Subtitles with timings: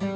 [0.00, 0.15] うん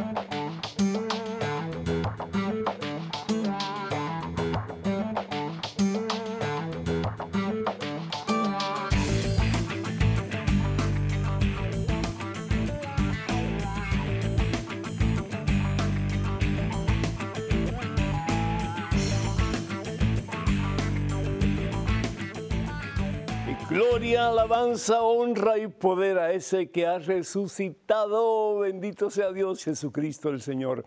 [24.15, 28.59] Alabanza, honra y poder a ese que ha resucitado.
[28.59, 30.84] Bendito sea Dios Jesucristo el Señor.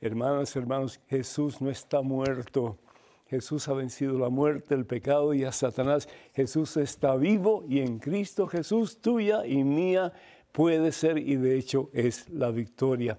[0.00, 2.78] Hermanas, hermanos, Jesús no está muerto.
[3.26, 6.08] Jesús ha vencido la muerte, el pecado y a Satanás.
[6.34, 10.12] Jesús está vivo y en Cristo Jesús, tuya y mía,
[10.52, 13.18] puede ser y de hecho es la victoria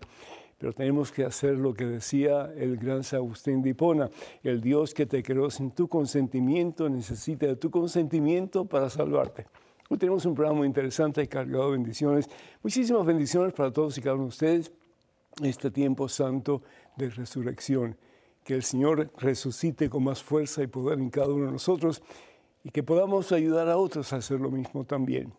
[0.64, 4.10] pero tenemos que hacer lo que decía el gran San Agustín de Hipona,
[4.44, 9.46] el Dios que te creó sin tu consentimiento necesita de tu consentimiento para salvarte.
[9.90, 12.30] Hoy tenemos un programa muy interesante cargado de bendiciones,
[12.62, 14.72] muchísimas bendiciones para todos y cada uno de ustedes,
[15.44, 16.62] este tiempo santo
[16.96, 17.98] de resurrección.
[18.46, 22.02] Que el Señor resucite con más fuerza y poder en cada uno de nosotros
[22.64, 25.34] y que podamos ayudar a otros a hacer lo mismo también.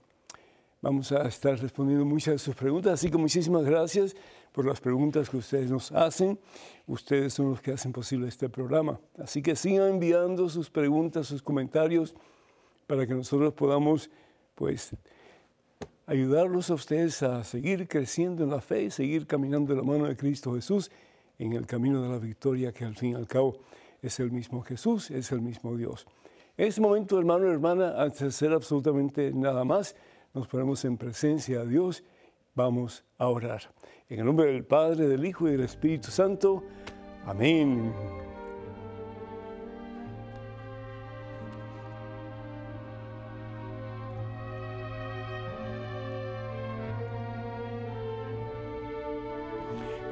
[0.82, 4.14] Vamos a estar respondiendo muchas de sus preguntas, así que muchísimas gracias
[4.55, 6.38] por las preguntas que ustedes nos hacen.
[6.86, 9.00] Ustedes son los que hacen posible este programa.
[9.19, 12.14] Así que sigan enviando sus preguntas, sus comentarios,
[12.86, 14.11] para que nosotros podamos,
[14.55, 14.94] pues,
[16.06, 20.05] ayudarlos a ustedes a seguir creciendo en la fe y seguir caminando de la mano
[20.05, 20.89] de Cristo Jesús
[21.41, 23.58] en el camino de la victoria, que al fin y al cabo
[24.02, 26.06] es el mismo Jesús, es el mismo Dios.
[26.56, 29.96] En este momento, hermano y hermana, antes de hacer absolutamente nada más,
[30.33, 32.05] nos ponemos en presencia de Dios,
[32.55, 33.62] vamos a orar.
[34.10, 36.62] En el nombre del Padre, del Hijo y del Espíritu Santo.
[37.24, 37.91] Amén.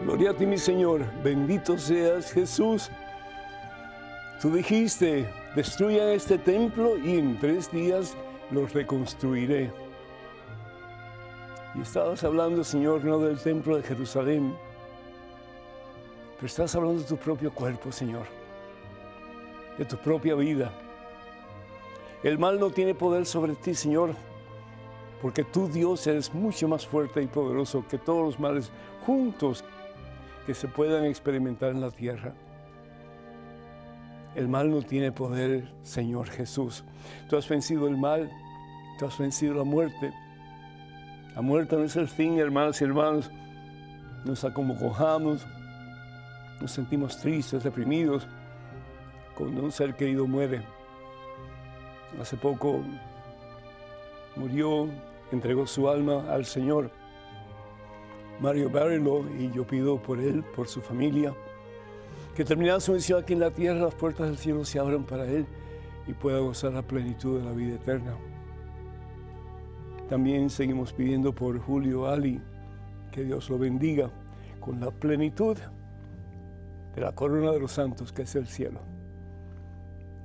[0.04, 1.04] Gloria a ti, mi Señor.
[1.22, 2.90] Bendito seas, Jesús.
[4.40, 8.16] Tú dijiste, destruya este templo y en tres días
[8.50, 9.70] lo reconstruiré.
[11.74, 14.54] Y estabas hablando, Señor, no del templo de Jerusalén,
[16.36, 18.26] pero estás hablando de tu propio cuerpo, Señor,
[19.78, 20.72] de tu propia vida.
[22.22, 24.14] El mal no tiene poder sobre ti, Señor,
[25.22, 28.70] porque tú, Dios, eres mucho más fuerte y poderoso que todos los males
[29.06, 29.64] juntos
[30.46, 32.34] que se puedan experimentar en la tierra.
[34.34, 36.84] El mal no tiene poder, Señor Jesús.
[37.28, 38.30] Tú has vencido el mal,
[38.98, 40.12] tú has vencido la muerte,
[41.34, 43.30] la muerte no es el fin, hermanos y hermanos.
[44.24, 45.46] Nos acomojamos,
[46.60, 48.26] nos sentimos tristes, deprimidos
[49.34, 50.62] cuando un ser querido muere.
[52.20, 52.82] Hace poco
[54.36, 54.88] murió,
[55.32, 56.90] entregó su alma al Señor.
[58.40, 61.32] Mario Barilo, y yo pido por él, por su familia,
[62.34, 65.24] que terminada su misión aquí en la tierra, las puertas del cielo se abran para
[65.26, 65.46] él
[66.06, 68.16] y pueda gozar la plenitud de la vida eterna.
[70.12, 72.38] También seguimos pidiendo por Julio Ali,
[73.12, 74.10] que Dios lo bendiga
[74.60, 75.56] con la plenitud
[76.94, 78.80] de la corona de los santos que es el cielo.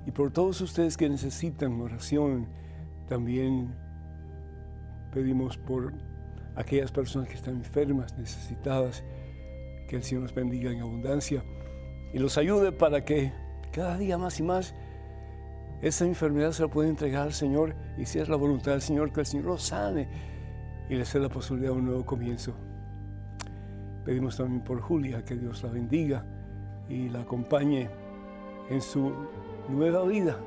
[0.06, 2.50] Y por todos ustedes que necesitan oración,
[3.08, 3.74] también
[5.14, 5.94] pedimos por
[6.58, 9.06] aquellas personas que están enfermas, necesitadas,
[9.88, 11.46] que el Señor nos bendiga en abundancia
[12.14, 13.32] y los ayude para que
[13.72, 14.76] cada día más y más
[15.82, 19.12] esa enfermedad se la puede entregar al Señor y si es la voluntad del Señor,
[19.12, 20.08] que el Señor lo sane
[20.90, 22.54] y le dé la posibilidad de un nuevo comienzo.
[24.06, 26.26] Pedimos también por Julia, que Dios la bendiga
[26.88, 27.90] y la acompañe
[28.70, 29.12] en su
[29.70, 30.38] nueva vida,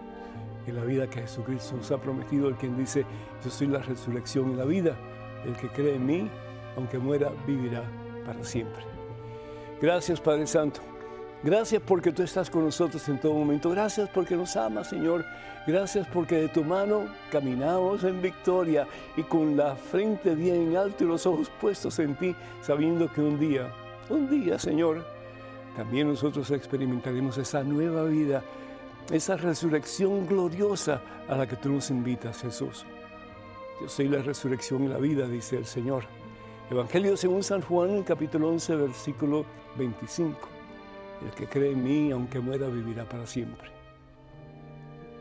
[0.67, 3.05] en la vida que Jesucristo nos ha prometido, el quien dice,
[3.45, 4.97] yo soy la resurrección y la vida,
[5.45, 6.31] el que cree en mí,
[6.77, 7.85] aunque muera, vivirá
[8.25, 8.83] para siempre.
[9.81, 10.90] Gracias Padre Santo.
[11.43, 13.71] Gracias porque tú estás con nosotros en todo momento.
[13.71, 15.25] Gracias porque nos amas, Señor.
[15.67, 18.87] Gracias porque de tu mano caminamos en victoria
[19.17, 23.39] y con la frente bien alto y los ojos puestos en ti, sabiendo que un
[23.39, 23.73] día,
[24.11, 25.03] un día, Señor,
[25.77, 28.43] también nosotros experimentaremos esa nueva vida,
[29.11, 32.85] esa resurrección gloriosa a la que tú nos invitas, Jesús.
[33.81, 36.05] Yo soy la resurrección y la vida, dice el Señor.
[36.71, 39.47] Evangelio según San Juan, capítulo 11, versículo
[39.79, 40.60] 25.
[41.25, 43.69] El que cree en mí, aunque muera, vivirá para siempre.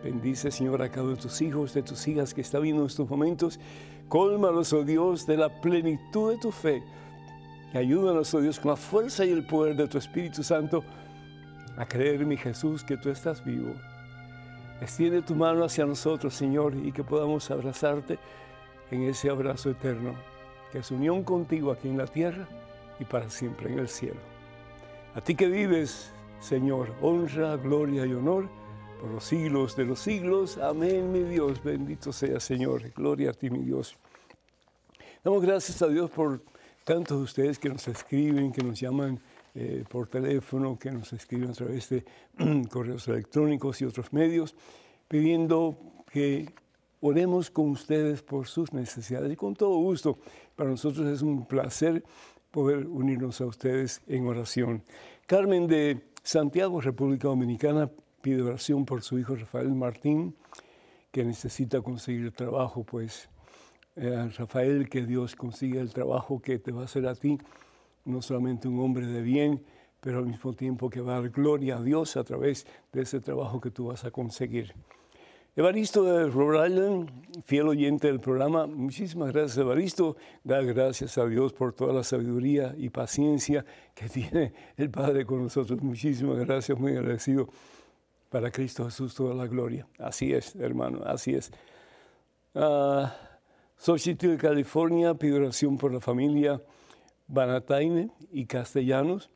[0.04, 2.88] Bendice, Señor, a cada uno de tus hijos, de tus hijas que está viendo en
[2.88, 3.60] estos momentos.
[4.08, 6.82] Cólmalos, oh Dios, de la plenitud de tu fe.
[7.74, 10.84] Y ayúdanos, oh Dios, con la fuerza y el poder de tu Espíritu Santo
[11.78, 13.74] a creer, mi Jesús, que tú estás vivo.
[14.82, 18.18] Extiende tu mano hacia nosotros, Señor, y que podamos abrazarte
[18.92, 20.14] en ese abrazo eterno,
[20.72, 22.48] que es unión contigo aquí en la tierra
[23.00, 24.29] y para siempre en el cielo.
[25.16, 28.48] A ti que vives, Señor, honra, gloria y honor
[29.02, 30.60] por los siglos de los siglos.
[30.60, 31.64] Amén, mi Dios.
[31.64, 32.92] Bendito sea, Señor.
[32.92, 33.98] Gloria a ti, mi Dios.
[35.24, 36.44] Damos gracias a Dios por
[36.84, 39.20] tantos de ustedes que nos escriben, que nos llaman
[39.56, 42.06] eh, por teléfono, que nos escriben a través de
[42.70, 44.56] correos electrónicos y otros medios,
[45.08, 45.76] pidiendo
[46.12, 46.54] que
[47.02, 49.34] oremos con ustedes por sus necesidades.
[49.34, 50.20] Y con todo gusto,
[50.56, 52.04] para nosotros es un placer
[52.52, 54.84] poder unirnos a ustedes en oración.
[55.28, 57.90] Carmen de Santiago, República Dominicana,
[58.22, 60.36] pide oración por su hijo Rafael Martín,
[61.12, 63.30] que necesita conseguir trabajo, pues
[63.96, 67.38] eh, Rafael, que Dios consiga el trabajo que te va a hacer a ti,
[68.06, 69.64] no solamente un hombre de bien,
[70.00, 73.20] pero al mismo tiempo que va a dar gloria a Dios a través de ese
[73.20, 74.74] trabajo que tú vas a conseguir.
[75.60, 77.06] Evaristo de Rhode
[77.44, 82.74] fiel oyente del programa, muchísimas gracias Evaristo, da gracias a Dios por toda la sabiduría
[82.78, 85.82] y paciencia que tiene el Padre con nosotros.
[85.82, 87.50] Muchísimas gracias, muy agradecido.
[88.30, 89.86] Para Cristo Jesús toda la gloria.
[89.98, 91.52] Así es, hermano, así es.
[92.54, 93.08] Uh,
[93.86, 96.64] de California, pido oración por la familia
[97.28, 99.30] Banataine y Castellanos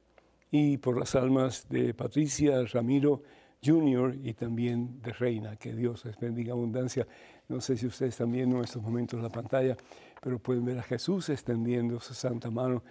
[0.49, 3.23] y por las almas de Patricia, Ramiro,
[3.63, 5.55] Junior y también de Reina.
[5.55, 7.07] Que Dios les bendiga abundancia.
[7.47, 9.77] No sé si ustedes están viendo en estos momentos la pantalla,
[10.21, 12.83] pero pueden ver a Jesús extendiendo su santa mano.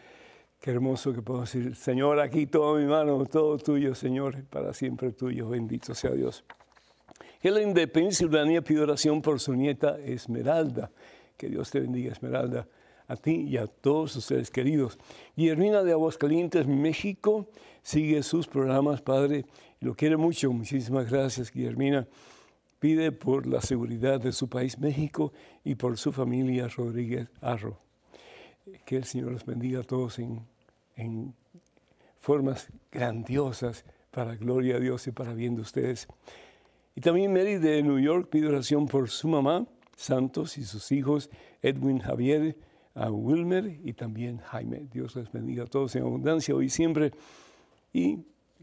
[0.60, 5.12] Qué hermoso que puedo decir, Señor, aquí toda mi mano, todo tuyo, Señor, para siempre
[5.12, 5.48] tuyo.
[5.48, 6.44] Bendito sea Dios.
[7.42, 10.90] Helen de Pensilvania pide oración por su nieta Esmeralda.
[11.36, 12.68] Que Dios te bendiga, Esmeralda
[13.12, 14.98] a ti y a todos sus seres queridos.
[15.36, 17.46] Guillermina de Aguascalientes, México,
[17.82, 19.44] sigue sus programas, Padre,
[19.82, 20.52] lo quiere mucho.
[20.52, 22.06] Muchísimas gracias, Guillermina.
[22.78, 25.32] Pide por la seguridad de su país, México,
[25.64, 27.78] y por su familia, Rodríguez Arro.
[28.84, 30.40] Que el Señor los bendiga a todos en,
[30.96, 31.34] en
[32.18, 36.06] formas grandiosas para gloria a Dios y para bien de ustedes.
[36.94, 41.30] Y también Mary de New York pide oración por su mamá, Santos, y sus hijos,
[41.60, 42.56] Edwin Javier,
[42.94, 44.86] a Wilmer y también Jaime.
[44.92, 47.12] Dios les bendiga a todos en abundancia hoy y siempre.
[47.92, 48.18] Y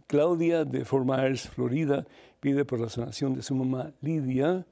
[0.09, 2.03] Claudia de Fort Myers, Florida,
[2.39, 4.65] pide por la sanación de su mamá Lidia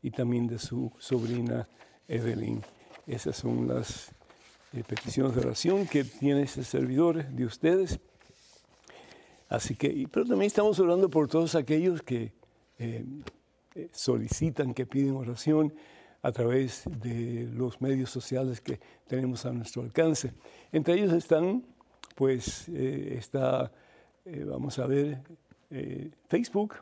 [0.00, 1.68] y también de su sobrina
[2.06, 2.62] Evelyn.
[3.04, 4.12] Esas son las
[4.72, 7.98] eh, peticiones de oración que tiene este servidor de ustedes.
[9.48, 12.32] Así que, pero también estamos orando por todos aquellos que
[12.78, 13.04] eh,
[13.74, 15.74] eh, solicitan, que piden oración
[16.22, 20.34] a través de los medios sociales que tenemos a nuestro alcance.
[20.70, 21.64] Entre ellos están,
[22.14, 23.16] pues, eh,
[24.24, 25.20] eh, vamos a ver,
[25.70, 26.74] eh, Facebook.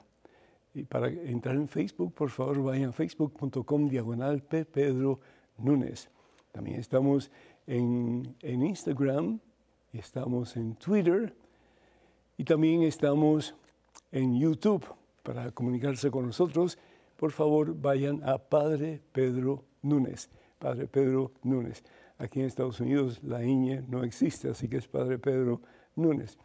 [0.75, 4.43] Y para entrar en Facebook, por favor, vayan a facebook.com diagonal.
[4.43, 5.21] Pedro
[5.59, 6.09] Núñez.
[6.51, 7.31] También estamos
[7.67, 9.39] en, Instagram,
[9.93, 11.35] estamos en Twitter
[12.37, 13.55] y también estamos
[14.11, 14.85] en YouTube
[15.23, 16.79] para comunicarse con nosotros
[17.23, 20.29] por favor vayan a Padre Pedro Núñez.
[20.59, 21.85] Padre Pedro Núñez.
[22.19, 25.61] Aquí en Estados Unidos la INE no existe, así que es Padre Pedro
[25.95, 26.37] Núñez.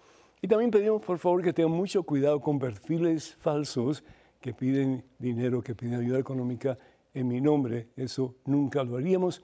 [0.41, 4.03] Y también pedimos por favor que tengan mucho cuidado con perfiles falsos
[4.39, 6.77] que piden dinero, que piden ayuda económica
[7.13, 7.89] en mi nombre.
[7.95, 9.43] Eso nunca lo haríamos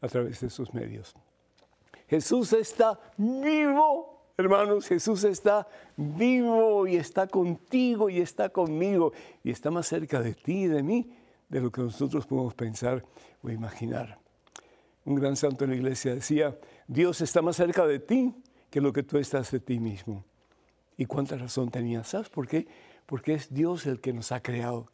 [0.00, 1.14] a través de esos medios.
[2.06, 5.66] Jesús está vivo Hermanos, Jesús está
[5.96, 10.80] vivo y está contigo y está conmigo y está más cerca de ti y de
[10.80, 11.10] mí
[11.48, 13.04] de lo que nosotros podemos pensar
[13.42, 14.16] o imaginar.
[15.04, 18.32] Un gran santo en la iglesia decía, Dios está más cerca de ti
[18.70, 20.24] que lo que tú estás de ti mismo.
[20.98, 22.04] ¿Y cuánta razón tenía?
[22.04, 22.66] ¿Sabes por qué?
[23.06, 24.90] Porque es Dios el que nos ha creado.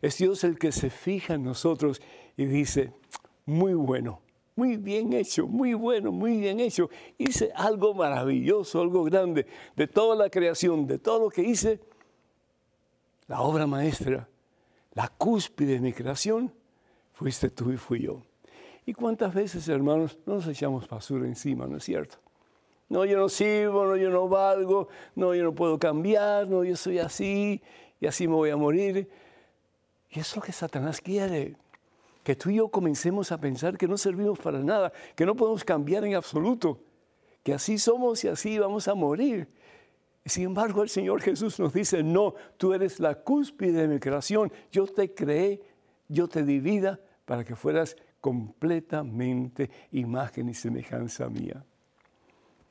[0.00, 2.00] Es Dios el que se fija en nosotros
[2.36, 2.94] y dice,
[3.44, 4.22] muy bueno,
[4.56, 6.88] muy bien hecho, muy bueno, muy bien hecho.
[7.18, 9.46] Hice algo maravilloso, algo grande.
[9.76, 11.78] De toda la creación, de todo lo que hice,
[13.26, 14.26] la obra maestra,
[14.94, 16.54] la cúspide de mi creación,
[17.12, 18.22] fuiste tú y fui yo.
[18.86, 22.23] ¿Y cuántas veces, hermanos, nos echamos basura encima, no es cierto?
[22.88, 26.76] No, yo no sirvo, no, yo no valgo, no, yo no puedo cambiar, no, yo
[26.76, 27.62] soy así
[28.00, 29.08] y así me voy a morir.
[30.10, 31.56] Y eso es lo que Satanás quiere
[32.24, 35.62] que tú y yo comencemos a pensar que no servimos para nada, que no podemos
[35.62, 36.80] cambiar en absoluto,
[37.42, 39.46] que así somos y así vamos a morir.
[40.24, 44.50] Sin embargo, el Señor Jesús nos dice, no, tú eres la cúspide de mi creación,
[44.72, 45.60] yo te creé,
[46.08, 51.62] yo te di vida para que fueras completamente imagen y semejanza mía.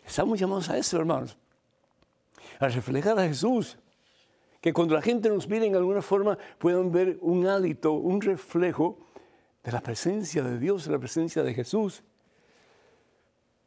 [0.06, 1.38] Estamos llamados a eso, hermanos,
[2.60, 3.78] a reflejar a Jesús,
[4.62, 8.98] que cuando la gente nos mire en alguna forma puedan ver un hálito, un reflejo
[9.64, 12.04] de la presencia de Dios, de la presencia de Jesús.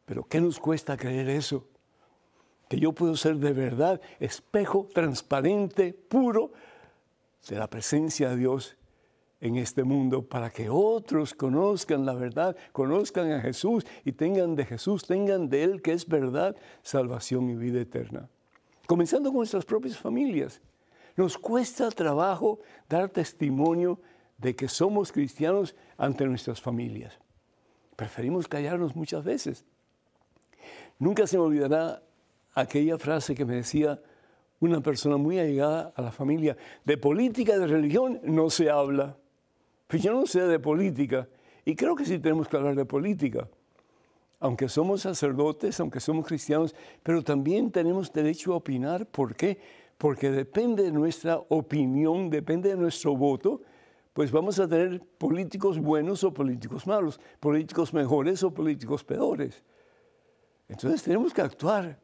[0.04, 1.66] Pero ¿qué nos cuesta creer eso?
[2.68, 6.52] Que yo puedo ser de verdad espejo transparente, puro,
[7.48, 8.76] de la presencia de Dios
[9.40, 14.64] en este mundo para que otros conozcan la verdad, conozcan a Jesús y tengan de
[14.64, 18.28] Jesús, tengan de Él que es verdad, salvación y vida eterna.
[18.86, 20.60] Comenzando con nuestras propias familias.
[21.16, 23.98] Nos cuesta trabajo dar testimonio
[24.38, 27.18] de que somos cristianos ante nuestras familias.
[27.96, 29.64] Preferimos callarnos muchas veces.
[30.98, 32.02] Nunca se me olvidará
[32.54, 34.00] aquella frase que me decía
[34.60, 39.16] una persona muy allegada a la familia, de política de religión no se habla.
[39.86, 41.28] Pues no sé de política
[41.64, 43.48] y creo que sí tenemos que hablar de política.
[44.38, 49.06] Aunque somos sacerdotes, aunque somos cristianos, pero también tenemos derecho a opinar.
[49.06, 49.58] ¿Por qué?
[49.96, 53.62] Porque depende de nuestra opinión, depende de nuestro voto,
[54.12, 59.62] pues vamos a tener políticos buenos o políticos malos, políticos mejores o políticos peores.
[60.68, 61.98] Entonces tenemos que actuar.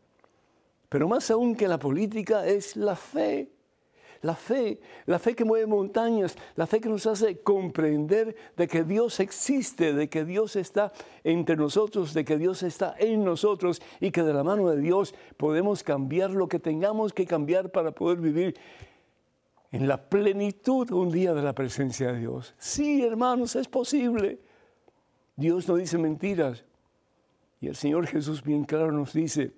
[0.88, 3.50] Pero más aún que la política es la fe.
[4.22, 8.84] La fe, la fe que mueve montañas, la fe que nos hace comprender de que
[8.84, 10.92] Dios existe, de que Dios está
[11.24, 15.14] entre nosotros, de que Dios está en nosotros y que de la mano de Dios
[15.36, 18.54] podemos cambiar lo que tengamos que cambiar para poder vivir
[19.72, 22.54] en la plenitud un día de la presencia de Dios.
[22.58, 24.38] Sí, hermanos, es posible.
[25.34, 26.64] Dios no dice mentiras.
[27.60, 29.52] Y el Señor Jesús bien claro nos dice,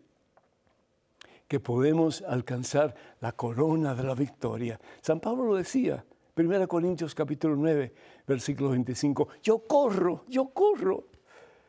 [1.55, 4.81] que podemos alcanzar la corona de la victoria.
[5.01, 6.05] San Pablo lo decía,
[6.37, 7.95] 1 Corintios capítulo 9,
[8.27, 11.05] versículo 25, yo corro, yo corro,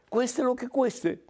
[0.10, 1.22] cueste lo que cueste,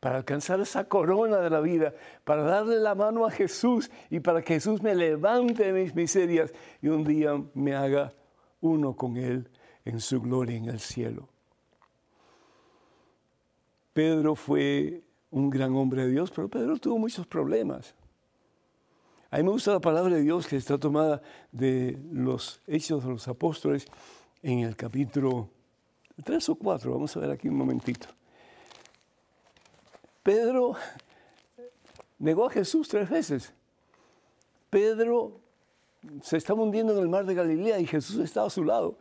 [0.00, 1.92] para alcanzar esa corona de la vida,
[2.24, 6.54] para darle la mano a Jesús y para que Jesús me levante de mis miserias
[6.80, 8.14] y un día me haga
[8.62, 9.50] uno con Él
[9.84, 11.28] en su gloria en el cielo.
[13.92, 15.03] Pedro fue
[15.34, 17.92] un gran hombre de Dios, pero Pedro tuvo muchos problemas.
[19.32, 23.10] A mí me gusta la palabra de Dios que está tomada de los Hechos de
[23.10, 23.84] los Apóstoles
[24.44, 25.50] en el capítulo
[26.22, 26.92] 3 o 4.
[26.92, 28.06] Vamos a ver aquí un momentito.
[30.22, 30.76] Pedro
[32.20, 33.52] negó a Jesús tres veces.
[34.70, 35.40] Pedro
[36.22, 38.98] se estaba hundiendo en el mar de Galilea y Jesús estaba a su lado.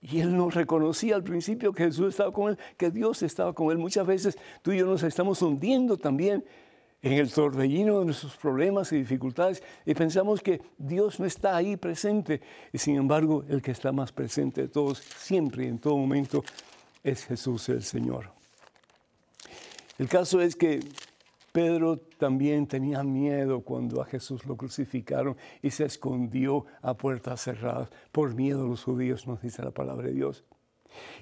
[0.00, 3.70] Y él no reconocía al principio que Jesús estaba con él, que Dios estaba con
[3.70, 3.78] él.
[3.78, 6.44] Muchas veces tú y yo nos estamos hundiendo también
[7.02, 11.76] en el torbellino de nuestros problemas y dificultades y pensamos que Dios no está ahí
[11.76, 12.40] presente.
[12.72, 16.44] Y sin embargo, el que está más presente de todos, siempre y en todo momento,
[17.02, 18.30] es Jesús el Señor.
[19.98, 20.80] El caso es que
[21.58, 27.90] Pedro también tenía miedo cuando a Jesús lo crucificaron y se escondió a puertas cerradas
[28.12, 30.44] por miedo a los judíos, nos dice la palabra de Dios.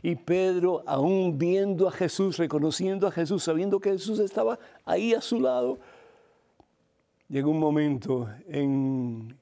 [0.02, 5.23] Y Pedro, aún viendo a Jesús, reconociendo a Jesús, sabiendo que Jesús estaba ahí a
[5.23, 5.78] su lado,
[7.31, 9.38] llegó un momento en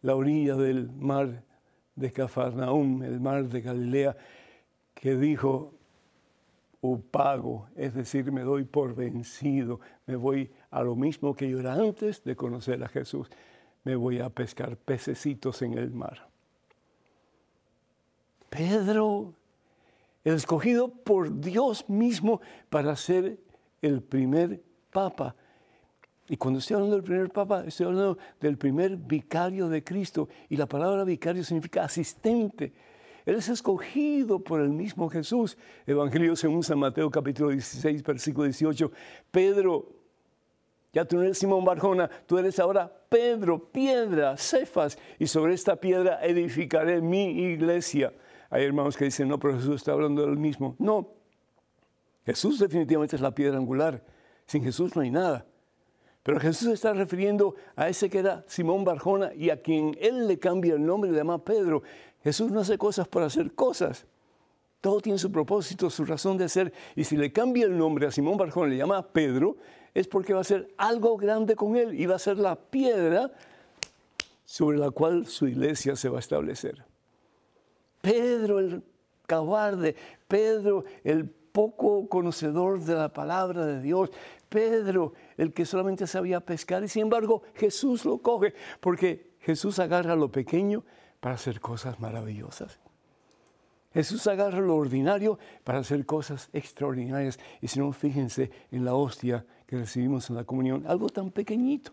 [0.00, 1.44] la orilla del mar
[1.94, 4.16] de Cafarnaum, el mar de Galilea,
[4.94, 5.74] que dijo,
[6.84, 11.60] o pago, es decir, me doy por vencido, me voy a lo mismo que yo
[11.60, 13.28] era antes de conocer a Jesús,
[13.84, 16.28] me voy a pescar pececitos en el mar.
[18.50, 19.32] Pedro,
[20.24, 23.38] el escogido por Dios mismo para ser
[23.80, 24.60] el primer
[24.92, 25.36] papa.
[26.28, 30.28] Y cuando estoy hablando del primer papa, estoy hablando del primer vicario de Cristo.
[30.48, 32.72] Y la palabra vicario significa asistente
[33.24, 35.56] él es escogido por el mismo Jesús.
[35.86, 38.90] Evangelio según San Mateo capítulo 16, versículo 18.
[39.30, 39.92] Pedro,
[40.92, 45.76] ya tú no eres Simón Barjona, tú eres ahora Pedro, piedra, Cefas, y sobre esta
[45.76, 48.12] piedra edificaré mi iglesia.
[48.50, 50.76] Hay hermanos que dicen, no, pero Jesús está hablando del mismo.
[50.78, 51.14] No,
[52.26, 54.04] Jesús definitivamente es la piedra angular.
[54.46, 55.46] Sin Jesús no hay nada.
[56.22, 60.38] Pero Jesús está refiriendo a ese que era Simón Barjona y a quien él le
[60.38, 61.82] cambia el nombre y le llama Pedro.
[62.22, 64.06] Jesús no hace cosas por hacer cosas.
[64.80, 66.72] Todo tiene su propósito, su razón de ser.
[66.96, 69.56] Y si le cambia el nombre a Simón Barjón, le llama Pedro,
[69.94, 73.32] es porque va a ser algo grande con él y va a ser la piedra
[74.44, 76.84] sobre la cual su iglesia se va a establecer.
[78.00, 78.82] Pedro el
[79.28, 79.94] cobarde,
[80.26, 84.10] Pedro el poco conocedor de la palabra de Dios,
[84.48, 90.16] Pedro el que solamente sabía pescar y sin embargo Jesús lo coge porque Jesús agarra
[90.16, 90.84] lo pequeño
[91.22, 92.80] para hacer cosas maravillosas.
[93.94, 97.38] Jesús agarra lo ordinario para hacer cosas extraordinarias.
[97.60, 101.92] Y si no, fíjense en la hostia que recibimos en la comunión, algo tan pequeñito.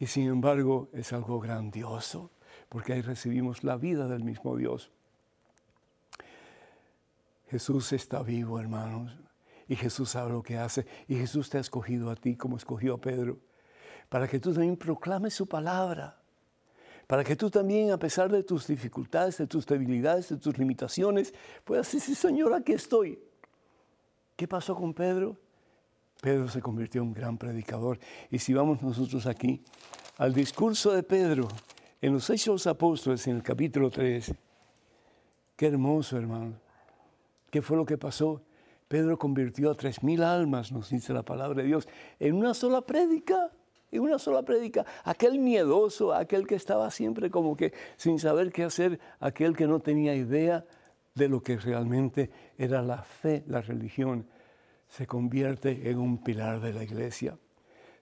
[0.00, 2.32] Y sin embargo es algo grandioso,
[2.68, 4.90] porque ahí recibimos la vida del mismo Dios.
[7.48, 9.16] Jesús está vivo, hermanos.
[9.68, 10.84] Y Jesús sabe lo que hace.
[11.06, 13.38] Y Jesús te ha escogido a ti como escogió a Pedro.
[14.08, 16.19] Para que tú también proclames su palabra.
[17.10, 21.34] Para que tú también, a pesar de tus dificultades, de tus debilidades, de tus limitaciones,
[21.64, 23.18] puedas decir, Señor, aquí estoy.
[24.36, 25.36] ¿Qué pasó con Pedro?
[26.20, 27.98] Pedro se convirtió en un gran predicador.
[28.30, 29.60] Y si vamos nosotros aquí
[30.18, 31.48] al discurso de Pedro
[32.00, 34.32] en los Hechos Apóstoles, en el capítulo 3,
[35.56, 36.60] qué hermoso, hermano.
[37.50, 38.40] ¿Qué fue lo que pasó?
[38.86, 41.88] Pedro convirtió a tres mil almas, nos dice la palabra de Dios,
[42.20, 43.50] en una sola prédica,
[43.90, 44.84] en una sola prédica.
[45.04, 49.80] Aquel miedoso, aquel que estaba siempre como que sin saber qué hacer, aquel que no
[49.80, 50.64] tenía idea
[51.14, 54.26] de lo que realmente era la fe, la religión,
[54.88, 57.38] se convierte en un pilar de la iglesia,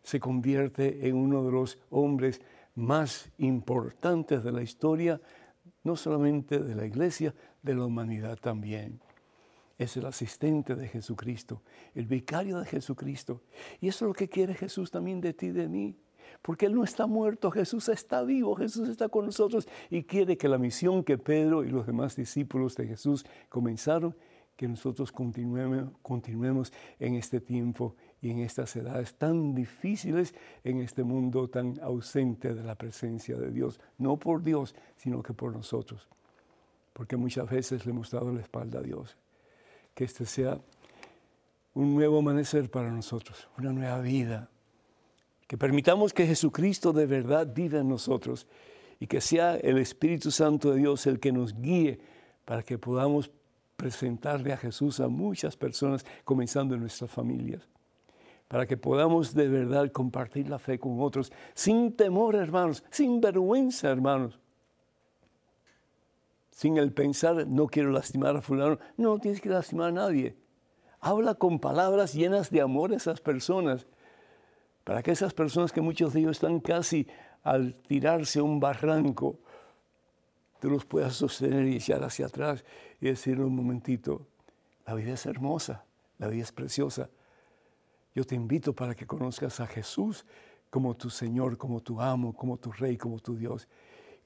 [0.03, 2.41] se convierte en uno de los hombres
[2.75, 5.21] más importantes de la historia,
[5.83, 9.01] no solamente de la iglesia, de la humanidad también.
[9.79, 11.63] Es el asistente de Jesucristo,
[11.95, 13.43] el vicario de Jesucristo.
[13.81, 15.97] Y eso es lo que quiere Jesús también de ti y de mí.
[16.43, 20.49] Porque Él no está muerto, Jesús está vivo, Jesús está con nosotros y quiere que
[20.49, 24.15] la misión que Pedro y los demás discípulos de Jesús comenzaron,
[24.57, 31.05] que nosotros continuemos, continuemos en este tiempo y en estas edades tan difíciles, en este
[31.05, 33.81] mundo tan ausente de la presencia de Dios.
[33.99, 36.09] No por Dios, sino que por nosotros.
[36.93, 39.17] Porque muchas veces le hemos dado la espalda a Dios.
[39.99, 40.61] Que este sea
[41.75, 44.49] un nuevo amanecer para nosotros, una nueva vida.
[45.49, 48.47] Que permitamos que Jesucristo de verdad viva en nosotros
[49.01, 51.99] y que sea el Espíritu Santo de Dios el que nos guíe
[52.45, 53.33] para que podamos
[53.77, 57.67] presentarle a Jesús a muchas personas, comenzando en nuestras familias,
[58.47, 63.91] para que podamos de verdad compartir la fe con otros, sin temor, hermanos, sin vergüenza,
[63.91, 64.39] hermanos,
[66.59, 70.35] sin el pensar, no quiero lastimar a fulano, no, no tienes que lastimar a nadie.
[70.99, 73.87] Habla con palabras llenas de amor a esas personas,
[74.83, 77.07] para que esas personas que muchos de ellos están casi
[77.45, 79.39] al tirarse a un barranco,
[80.59, 82.65] tú los puedas sostener y echar hacia atrás
[83.01, 84.27] y decirle un momentito,
[84.85, 85.85] la vida es hermosa,
[86.19, 87.09] la vida es preciosa.
[88.17, 90.27] Yo te invito para que conozcas a Jesús
[90.71, 93.69] como tu Señor, como tu amo, como tu Rey, como tu Dios.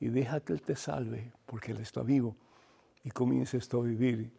[0.03, 2.37] Y deja que Él te salve, porque Él está vivo.
[3.05, 4.33] Y comiences tú a vivir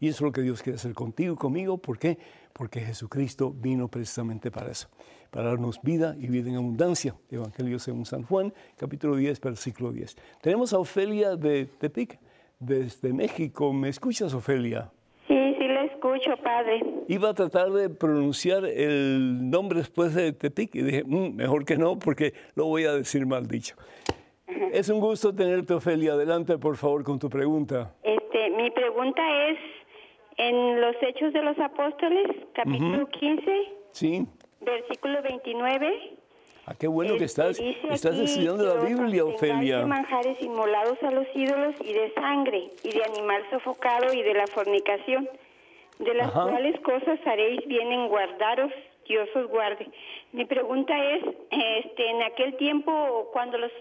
[0.00, 1.78] Y eso es lo que Dios quiere hacer contigo y conmigo.
[1.78, 2.18] ¿Por qué?
[2.52, 4.88] Porque Jesucristo vino precisamente para eso,
[5.30, 7.16] para darnos vida y vida en abundancia.
[7.30, 10.16] Evangelio según San Juan, capítulo 10, versículo 10.
[10.42, 12.20] Tenemos a Ofelia de Tepic,
[12.58, 13.72] desde México.
[13.72, 14.92] ¿Me escuchas, Ofelia?
[16.02, 16.82] Escucho, padre.
[17.06, 21.76] Iba a tratar de pronunciar el nombre después de Tepic y dije, "Mm, mejor que
[21.76, 23.76] no, porque lo voy a decir mal dicho.
[24.72, 26.14] Es un gusto tenerte, Ofelia.
[26.14, 27.94] Adelante, por favor, con tu pregunta.
[28.02, 29.58] Este, mi pregunta es,
[30.38, 33.52] en los Hechos de los Apóstoles, capítulo 15,
[33.92, 34.26] Sí.
[34.60, 36.16] versículo 29.
[36.66, 37.60] Ah, qué bueno que este, estás,
[37.90, 39.36] estás estudiando la Biblia, abstengáis
[39.70, 39.86] de Ofelia.
[39.86, 44.46] manjares inmolados a los ídolos y de sangre, y de animal sofocado y de la
[44.46, 45.28] fornicación,
[46.04, 46.48] de las Ajá.
[46.48, 48.72] cuales cosas haréis bien en guardaros,
[49.08, 49.88] Dios os guarde.
[50.32, 53.72] Mi pregunta es, este, en aquel tiempo, cuando los,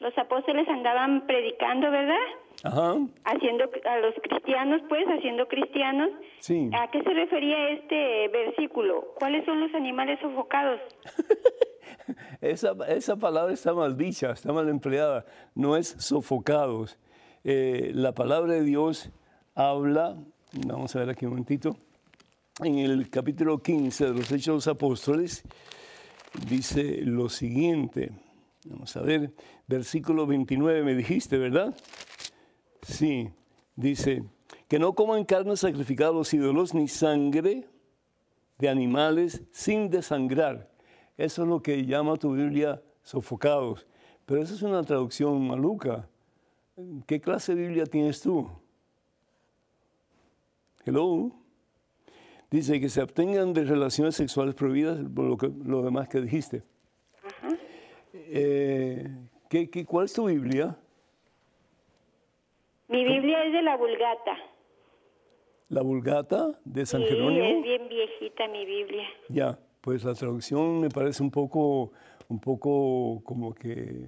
[0.00, 2.16] los apóstoles andaban predicando, ¿verdad?
[2.64, 2.96] Ajá.
[3.24, 6.10] haciendo a los cristianos, pues, haciendo cristianos.
[6.40, 6.68] Sí.
[6.72, 9.14] ¿A qué se refería este versículo?
[9.16, 10.80] ¿Cuáles son los animales sofocados?
[12.40, 15.24] Esa, esa palabra está mal dicha, está mal empleada.
[15.54, 16.98] No es sofocados.
[17.44, 19.10] Eh, la palabra de Dios
[19.54, 20.16] habla
[20.52, 21.76] vamos a ver aquí un momentito,
[22.60, 25.44] en el capítulo 15 de los Hechos de los Apóstoles,
[26.48, 28.12] dice lo siguiente.
[28.64, 29.32] Vamos a ver,
[29.66, 31.76] versículo 29 me dijiste, ¿verdad?
[32.82, 33.28] Sí,
[33.76, 34.24] dice,
[34.68, 37.66] que no coman carne sacrificada a los ídolos, ni sangre
[38.58, 40.70] de animales sin desangrar.
[41.16, 43.86] Eso es lo que llama tu Biblia sofocados.
[44.26, 46.08] Pero esa es una traducción maluca.
[47.06, 48.48] ¿Qué clase de Biblia tienes tú?
[50.88, 51.30] Hello.
[52.50, 56.62] Dice que se abstengan de relaciones sexuales prohibidas, por lo, que, lo demás que dijiste.
[58.14, 59.06] Eh,
[59.50, 60.78] ¿qué, qué, cuál es tu Biblia?
[62.88, 64.38] Mi Biblia es de la Vulgata.
[65.68, 67.44] ¿La Vulgata de San sí, Jerónimo?
[67.44, 69.06] es bien viejita mi Biblia.
[69.28, 71.92] Ya, pues la traducción me parece un poco,
[72.28, 74.06] un poco como que...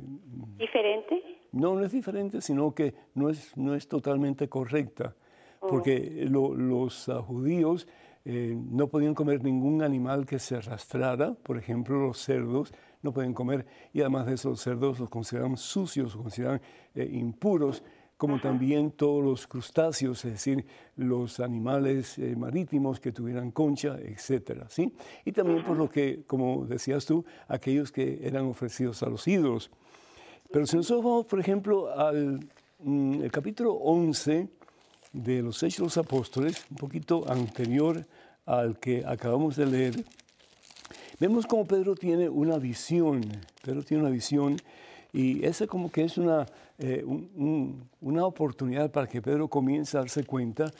[0.56, 1.22] ¿Diferente?
[1.52, 5.14] No, no es diferente, sino que no es, no es totalmente correcta,
[5.61, 7.87] porque lo- los ah, judíos
[8.25, 13.33] eh, no podían comer ningún animal que se arrastrara, por ejemplo, los cerdos no podían
[13.33, 16.61] comer, y además de eso los cerdos los consideraban sucios, los consideraban
[16.94, 17.83] eh, impuros,
[18.18, 24.66] como también todos los crustáceos, es decir, los animales eh, marítimos que tuvieran concha, etcétera,
[24.68, 24.92] ¿sí?
[25.25, 29.70] Y también por lo que, como decías tú, aquellos que eran ofrecidos a los ídolos.
[30.53, 32.40] Pero si nosotros vamos, por ejemplo, al
[32.81, 34.49] mm, el capítulo 11
[35.12, 38.07] de los Hechos de los Apóstoles, un poquito anterior
[38.46, 40.05] al que acabamos de leer,
[41.18, 43.20] vemos como Pedro tiene una visión.
[43.62, 44.57] Pedro tiene una visión
[45.12, 46.46] y esa como que es una,
[46.79, 50.70] eh, un- un- una oportunidad para que Pedro comience a darse cuenta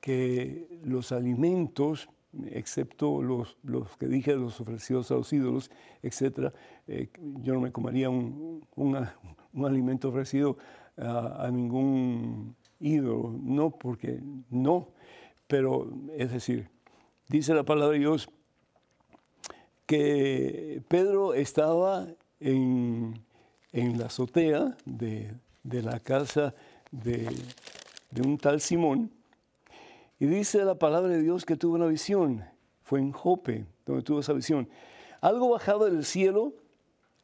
[0.00, 2.08] que los alimentos,
[2.50, 5.70] excepto los, los que dije, los ofrecidos a los ídolos,
[6.02, 6.52] etcétera,
[6.86, 7.08] eh,
[7.42, 10.58] yo no me comería un, un- alimento ofrecido
[10.98, 14.88] a ningún ídolo, no porque no,
[15.46, 16.68] pero es decir,
[17.28, 18.28] dice la palabra de Dios
[19.86, 22.08] que Pedro estaba
[22.40, 23.22] en,
[23.72, 26.54] en la azotea de, de la casa
[26.90, 27.28] de,
[28.10, 29.10] de un tal Simón
[30.18, 32.44] y dice la palabra de Dios que tuvo una visión.
[32.82, 34.68] Fue en Jope donde tuvo esa visión.
[35.20, 36.54] Algo bajado del cielo,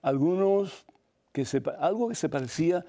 [0.03, 0.87] algunos
[1.33, 2.85] que se, algo que se parecía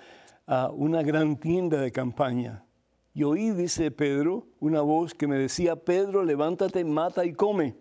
[0.46, 2.66] a una gran tienda de campaña.
[3.14, 7.76] Y oí, dice Pedro, una voz que me decía, Pedro, levántate, mata y come.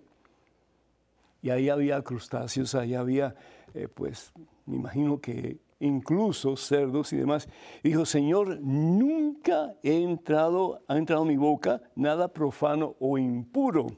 [1.40, 3.35] Y ahí había crustáceos, ahí había,
[3.75, 4.33] eh, pues,
[4.66, 7.48] me imagino que incluso cerdos y demás.
[7.83, 13.88] Dijo, Señor, nunca he entrado, ha entrado a mi boca nada profano o impuro.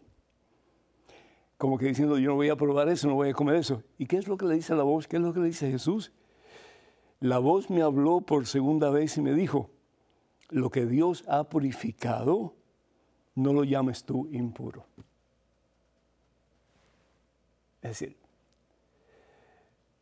[1.58, 3.82] Como que diciendo, yo no voy a probar eso, no voy a comer eso.
[3.98, 5.06] ¿Y qué es lo que le dice la voz?
[5.06, 6.12] ¿Qué es lo que le dice Jesús?
[7.24, 9.70] La voz me habló por segunda vez y me dijo,
[10.50, 12.52] lo que Dios ha purificado,
[13.34, 14.84] no lo llames tú impuro.
[17.80, 18.18] Es decir,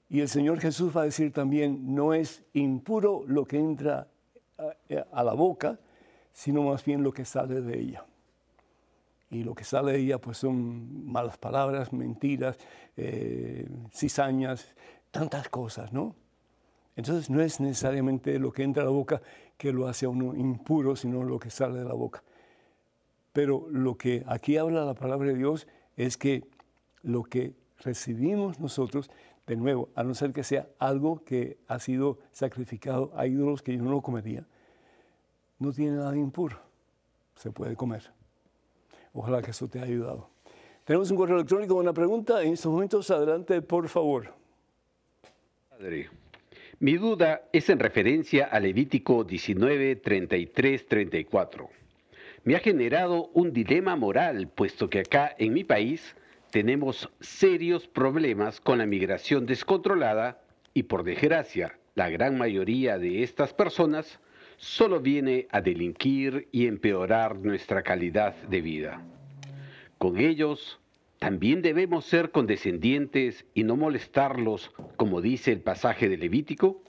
[0.09, 4.09] y el Señor Jesús va a decir también, no es impuro lo que entra
[4.59, 4.75] a,
[5.13, 5.79] a la boca,
[6.33, 8.05] sino más bien lo que sale de ella.
[9.31, 12.59] Y lo que sale de ella pues son malas palabras, mentiras,
[12.97, 14.75] eh, cizañas,
[15.13, 16.17] tantas cosas, ¿no?
[16.97, 19.23] Entonces no es necesariamente lo que entra a la boca
[19.57, 22.23] que lo hace a uno impuro, sino lo que sale de la boca.
[23.33, 26.45] Pero lo que aquí habla la palabra de Dios es que
[27.03, 29.11] lo que recibimos nosotros,
[29.47, 33.77] de nuevo, a no ser que sea algo que ha sido sacrificado a ídolos que
[33.77, 34.47] yo no comería,
[35.59, 36.59] no tiene nada de impuro.
[37.37, 38.11] Se puede comer.
[39.15, 40.29] Ojalá que eso te haya ayudado.
[40.85, 42.43] Tenemos un correo electrónico con una pregunta.
[42.43, 44.35] En estos momentos, adelante, por favor.
[46.83, 51.71] Mi duda es en referencia a Levítico 19, 33, 34.
[52.43, 56.17] Me ha generado un dilema moral, puesto que acá en mi país
[56.51, 60.43] tenemos serios problemas con la migración descontrolada
[60.75, 64.19] y por desgracia la gran mayoría de estas personas
[64.57, 69.07] solo viene a delinquir y empeorar nuestra calidad de vida.
[69.99, 70.81] Con ellos
[71.23, 76.83] también debemos ser condescendientes y no molestarlos, como dice el pasaje de Levítico,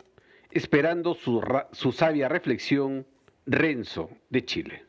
[0.50, 1.40] esperando su,
[1.72, 3.06] su sabia reflexión,
[3.46, 4.86] Renzo de Chile.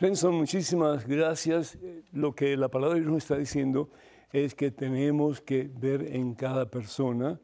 [0.00, 1.74] Renzo, muchísimas gracias.
[1.82, 3.90] Eh, Lo que la palabra de Dios nos está diciendo
[4.32, 7.38] es que tenemos que ver en cada persona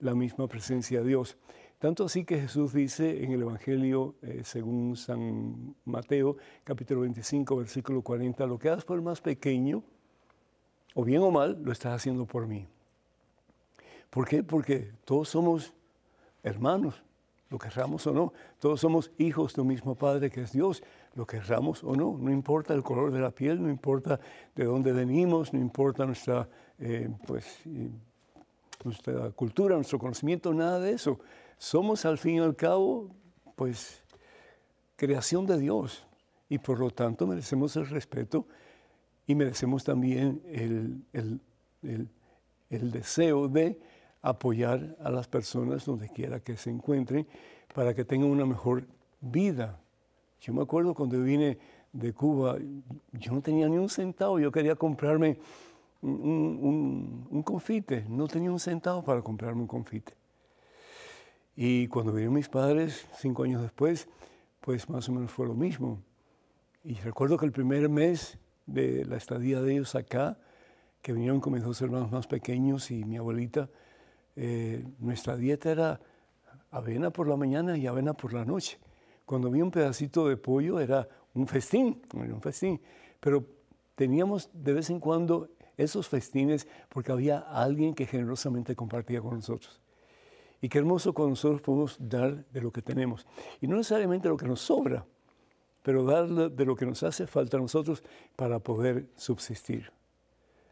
[0.00, 1.38] la misma presencia de Dios.
[1.78, 8.02] Tanto así que Jesús dice en el Evangelio eh, según San Mateo, capítulo 25, versículo
[8.02, 9.84] 40, lo que hagas por el más pequeño,
[10.96, 12.66] o bien o mal, lo estás haciendo por mí.
[14.08, 14.42] ¿Por qué?
[14.42, 15.74] Porque todos somos
[16.42, 17.02] hermanos,
[17.50, 18.32] lo querramos o no.
[18.58, 20.82] Todos somos hijos de un mismo Padre que es Dios.
[21.14, 24.18] lo querramos o no, no importa el color de la piel, no importa
[24.54, 27.60] de dónde venimos, no importa nuestra, eh, pues,
[28.84, 31.18] nuestra cultura, nuestro conocimiento, nada de eso.
[31.58, 33.10] Somos al fin y al cabo,
[33.54, 34.02] pues,
[34.96, 36.06] creación de Dios
[36.48, 38.46] y por lo tanto merecemos el respeto
[39.26, 41.40] y merecemos también el,
[42.70, 43.78] el deseo de
[44.22, 47.26] apoyar a las personas donde quiera que se encuentren
[47.74, 48.86] para que tengan una mejor
[49.20, 49.80] vida.
[50.40, 51.58] Yo me acuerdo cuando vine
[51.92, 52.58] de Cuba,
[53.12, 55.38] yo no tenía ni un centavo, yo quería comprarme
[56.02, 60.12] un, confite, no tenía un centavo para comprarme un confite.
[61.54, 64.08] Y cuando vinieron mis padres, cinco años después,
[64.60, 66.02] pues más o menos fue lo mismo.
[66.84, 70.38] Y recuerdo que el primer mes de la estadía de ellos acá,
[71.02, 73.70] que vinieron con mis dos hermanos más pequeños y mi abuelita,
[74.34, 76.00] eh, nuestra dieta era
[76.70, 78.78] avena por la mañana y avena por la noche.
[79.24, 82.80] Cuando vi un pedacito de pollo era un festín, un festín.
[83.20, 83.44] Pero
[83.94, 89.80] teníamos de vez en cuando esos festines porque había alguien que generosamente compartía con nosotros.
[90.60, 93.26] Y qué hermoso cuando nosotros podemos dar de lo que tenemos.
[93.60, 95.04] Y no necesariamente lo que nos sobra,
[95.86, 98.02] pero dar de lo que nos hace falta a nosotros
[98.34, 99.92] para poder subsistir.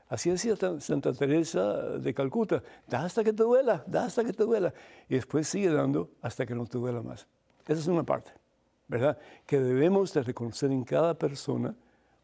[0.09, 4.43] Así decía Santa Teresa de Calcuta, da hasta que te duela, da hasta que te
[4.43, 4.75] duela.
[5.09, 7.29] Y después sigue dando hasta que no te duela más.
[7.65, 8.33] Esa es una parte.
[8.89, 9.17] ¿verdad?
[9.47, 11.77] Que debemos de reconocer en cada persona,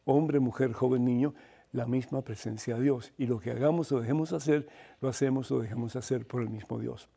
[0.05, 1.33] hombre, mujer, joven, niño,
[1.71, 3.13] la misma presencia de Dios.
[3.19, 4.67] Y lo que hagamos o dejemos hacer,
[5.01, 7.09] lo hacemos o dejamos hacer por el mismo Dios.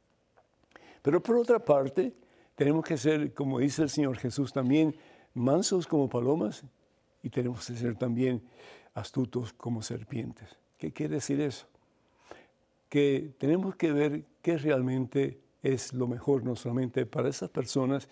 [1.02, 2.14] Pero por otra parte,
[2.54, 4.96] tenemos que ser, como dice el Señor Jesús también,
[5.34, 6.64] mansos como palomas
[7.22, 8.42] y tenemos que ser también
[8.94, 10.58] astutos como serpientes.
[10.78, 11.68] ¿Qué quiere decir eso?
[12.90, 18.08] Que tenemos que ver qué realmente es lo mejor, no solamente para esas personas,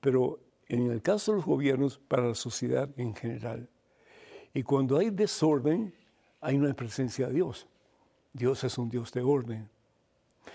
[0.00, 3.68] pero en el caso de los gobiernos, para la sociedad en general.
[4.54, 5.94] Y cuando hay desorden,
[6.40, 7.68] hay una presencia de Dios.
[8.32, 9.68] Dios es un Dios de orden.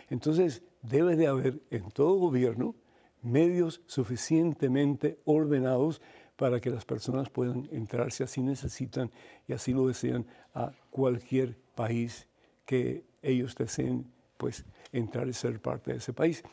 [0.10, 2.76] Entonces, debe de haber en todo gobierno
[3.22, 6.02] medios suficientemente ordenados
[6.36, 9.12] para que las personas puedan entrar si así necesitan
[9.48, 12.28] y así lo desean a cualquier país
[12.66, 14.06] que ellos deseen
[14.38, 16.44] pues entrar y ser parte de ese país.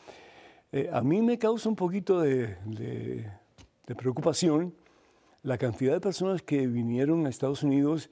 [0.71, 2.57] Eh, a mí me causa un poquito de
[3.89, 4.75] de preocupación
[5.41, 8.11] la cantidad de personas que vinieron a Estados Unidos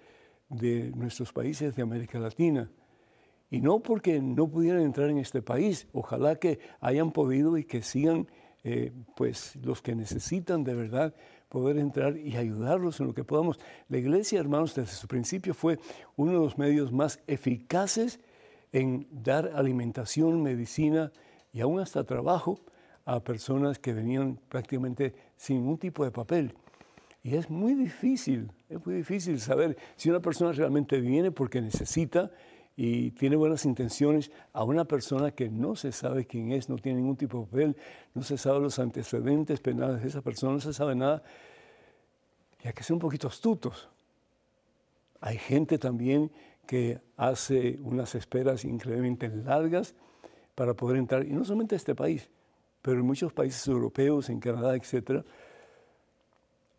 [0.50, 2.72] de nuestros países de América Latina.
[3.52, 7.84] Y no porque no pudieran entrar en este país, ojalá que hayan podido y que
[7.84, 8.28] sigan
[8.70, 11.16] eh, pues los que necesitan de verdad
[11.48, 13.62] poder entrar y ayudarlos en lo que podamos.
[13.88, 15.80] La iglesia, hermanos, desde su principio fue
[16.18, 18.20] uno de los medios más eficaces
[18.74, 21.14] en dar alimentación, medicina
[21.54, 22.60] y aún hasta trabajo
[23.06, 26.54] a personas que venían prácticamente sin ningún tipo de papel.
[27.24, 32.32] Y es muy difícil, es muy difícil saber si una persona realmente viene porque necesita
[32.80, 37.00] y tiene buenas intenciones a una persona que no se sabe quién es, no tiene
[37.00, 37.78] ningún tipo de papel,
[38.14, 41.24] no se sabe los antecedentes penales de esa persona, no se sabe nada.
[42.64, 43.90] Y hay que ser un poquito astutos.
[45.22, 46.32] Hay gente también
[46.68, 49.96] que hace unas esperas increíblemente largas
[50.54, 52.30] para poder entrar, y no solamente este país,
[52.84, 55.26] pero en muchos países europeos, en Canadá, etc.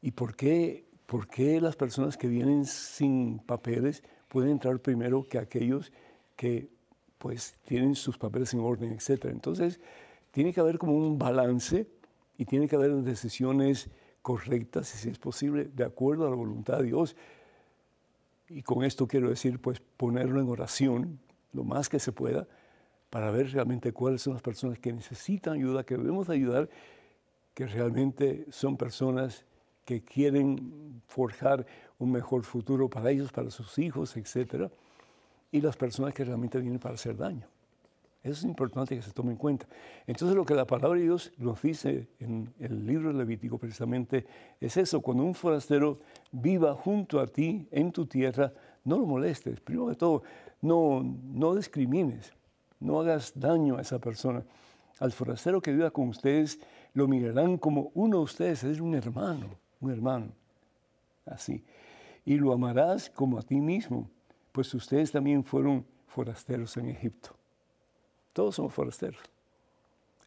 [0.01, 5.39] ¿Y por qué, por qué las personas que vienen sin papeles pueden entrar primero que
[5.39, 5.93] aquellos
[6.37, 6.69] que
[7.19, 9.33] pues tienen sus papeles en orden, etcétera?
[9.33, 9.81] Entonces,
[10.31, 11.89] tiene que haber como un balance
[12.37, 13.91] y tiene que haber decisiones
[14.23, 17.17] correctas, si es posible, de acuerdo a la voluntad de Dios.
[18.49, 21.19] Y con esto quiero decir, pues ponerlo en oración
[21.53, 22.47] lo más que se pueda,
[23.11, 26.69] para ver realmente cuáles son las personas que necesitan ayuda, que debemos ayudar,
[27.55, 29.45] que realmente son personas
[29.85, 31.67] que quieren forjar
[31.99, 34.71] un mejor futuro para ellos, para sus hijos, etc.
[35.51, 37.47] Y las personas que realmente vienen para hacer daño.
[38.23, 39.67] Eso es importante que se tome en cuenta.
[40.07, 44.27] Entonces lo que la palabra de Dios nos dice en el libro de Levítico precisamente
[44.61, 46.01] es eso, cuando un forastero
[46.33, 48.53] viva junto a ti en tu tierra,
[48.85, 49.61] no lo molestes.
[49.61, 50.23] Primero de todo,
[50.61, 52.33] no, no discrimines.
[52.81, 54.43] No hagas daño a esa persona.
[54.99, 56.59] Al forastero que viva con ustedes
[56.95, 59.49] lo mirarán como uno de ustedes, es un hermano,
[59.81, 60.33] un hermano.
[61.25, 61.63] Así.
[62.29, 64.11] Y lo amarás como a ti mismo,
[64.53, 67.31] pues ustedes también fueron forasteros en Egipto.
[68.35, 69.23] Todos somos forasteros.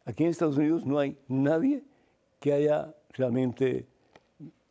[0.04, 1.84] Aquí en Estados Unidos no hay nadie
[2.40, 3.86] que haya realmente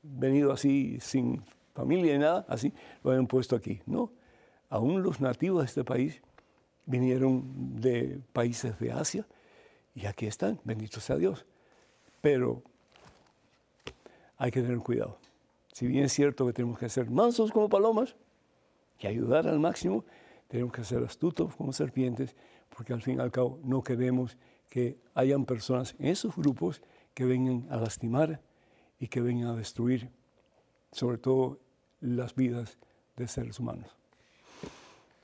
[0.02, 2.72] venido así sin familia y nada, así
[3.04, 3.80] lo hayan puesto aquí.
[3.86, 4.10] No,
[4.68, 6.20] aún los nativos de este país
[6.84, 7.44] vinieron
[7.80, 9.24] de países de Asia
[9.94, 11.46] y aquí están, bendito sea Dios.
[12.22, 12.64] Pero
[14.36, 15.16] hay que tener cuidado,
[15.80, 18.14] Si bien es cierto que tenemos que ser mansos como palomas,
[18.98, 20.04] que ayudar al máximo,
[20.46, 22.36] tenemos que ser astutos como serpientes,
[22.68, 24.36] porque al fin y al cabo no queremos
[24.68, 26.82] que hayan personas en esos grupos
[27.14, 28.42] que vengan a lastimar
[28.98, 30.10] y que vengan a destruir,
[30.92, 31.58] sobre todo
[32.02, 32.76] las vidas
[33.16, 33.88] de seres humanos.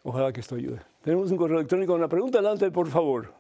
[0.05, 0.81] Ojalá que esto ayude.
[1.03, 3.35] Tenemos un correo electrónico, una pregunta adelante, por favor.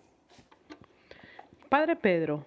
[1.71, 2.45] Padre Pedro,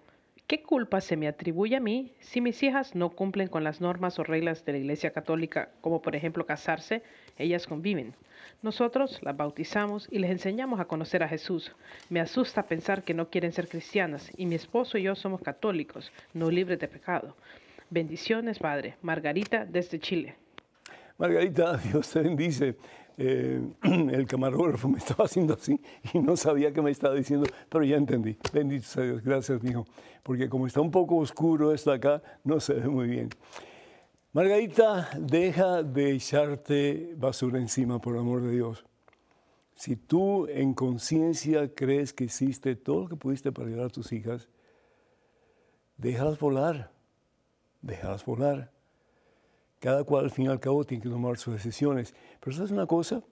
[0.50, 4.18] ¿qué culpa se me atribuye a mí si mis hijas no cumplen con las normas
[4.18, 7.04] o reglas de la Iglesia Católica, como por ejemplo casarse?
[7.38, 8.16] Ellas conviven.
[8.64, 11.76] Nosotros las bautizamos y les enseñamos a conocer a Jesús.
[12.10, 16.12] Me asusta pensar que no quieren ser cristianas y mi esposo y yo somos católicos,
[16.34, 17.36] no libres de pecado.
[17.92, 18.96] Bendiciones, Padre.
[19.04, 20.36] Margarita desde Chile.
[21.20, 22.76] Margarita, Dios te bendice.
[23.22, 25.78] Eh, el camarógrafo me estaba haciendo así
[26.14, 28.38] y no sabía qué me estaba diciendo, pero ya entendí.
[28.54, 29.86] Bendito sea Dios, gracias, hijo,
[30.24, 33.30] porque como está un poco oscuro esto acá, no se ve muy bien.
[34.32, 38.86] Margarita, deja de echarte basura encima, por amor de Dios.
[39.76, 44.14] Si tú en conciencia crees que hiciste todo lo que pudiste para ayudar a tus
[44.14, 44.48] hijas,
[45.98, 46.94] déjalas volar,
[47.82, 48.72] déjalas volar.
[49.80, 52.14] Cada cual al fin y al cabo tiene que tomar sus decisiones.
[52.40, 53.24] Pero ¿sabes una cosa?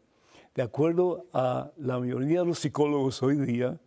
[0.55, 3.79] De acuerdo a la mayoría de los psicólogos hoy día,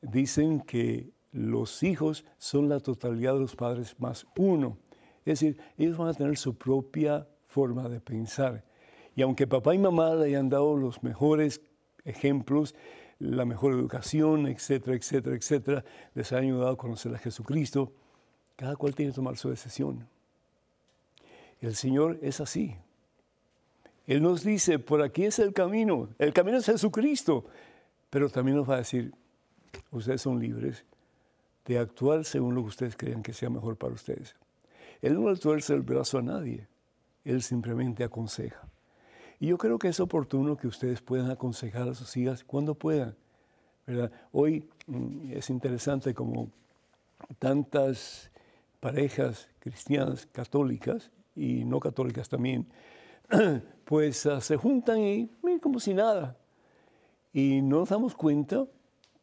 [0.00, 4.78] dicen que los hijos son la totalidad de los padres más uno.
[5.24, 8.64] Es decir, ellos van a tener su propia forma de pensar.
[9.14, 11.60] Y aunque papá y mamá le hayan dado los mejores
[12.04, 12.74] ejemplos,
[13.18, 17.92] la mejor educación, etcétera, etcétera, etcétera, les han ayudado a conocer a Jesucristo,
[18.56, 20.08] cada cual tiene que tomar su decisión.
[21.60, 22.76] El Señor es así.
[24.06, 27.44] Él nos dice, por aquí es el camino, el camino es Jesucristo,
[28.08, 29.12] pero también nos va a decir,
[29.90, 30.84] ustedes son libres
[31.66, 34.34] de actuar según lo que ustedes crean que sea mejor para ustedes.
[35.02, 36.66] Él no le tuerce el brazo a nadie,
[37.24, 38.66] Él simplemente aconseja.
[39.40, 43.14] Y yo creo que es oportuno que ustedes puedan aconsejar a sus hijas cuando puedan.
[43.86, 44.10] ¿verdad?
[44.32, 46.50] Hoy mm, es interesante como
[47.38, 48.30] tantas
[48.80, 52.66] parejas cristianas, católicas, y no católicas también,
[53.84, 55.30] pues ah, se juntan y,
[55.62, 56.36] como si nada.
[57.32, 58.66] Y no nos damos cuenta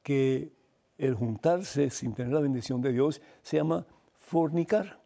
[0.02, 0.52] que
[0.98, 3.86] el juntarse sin tener la bendición de Dios se llama
[4.20, 5.00] fornicar,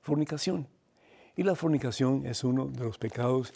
[0.00, 0.68] fornicación.
[1.36, 3.52] Y la fornicación es uno de los pecados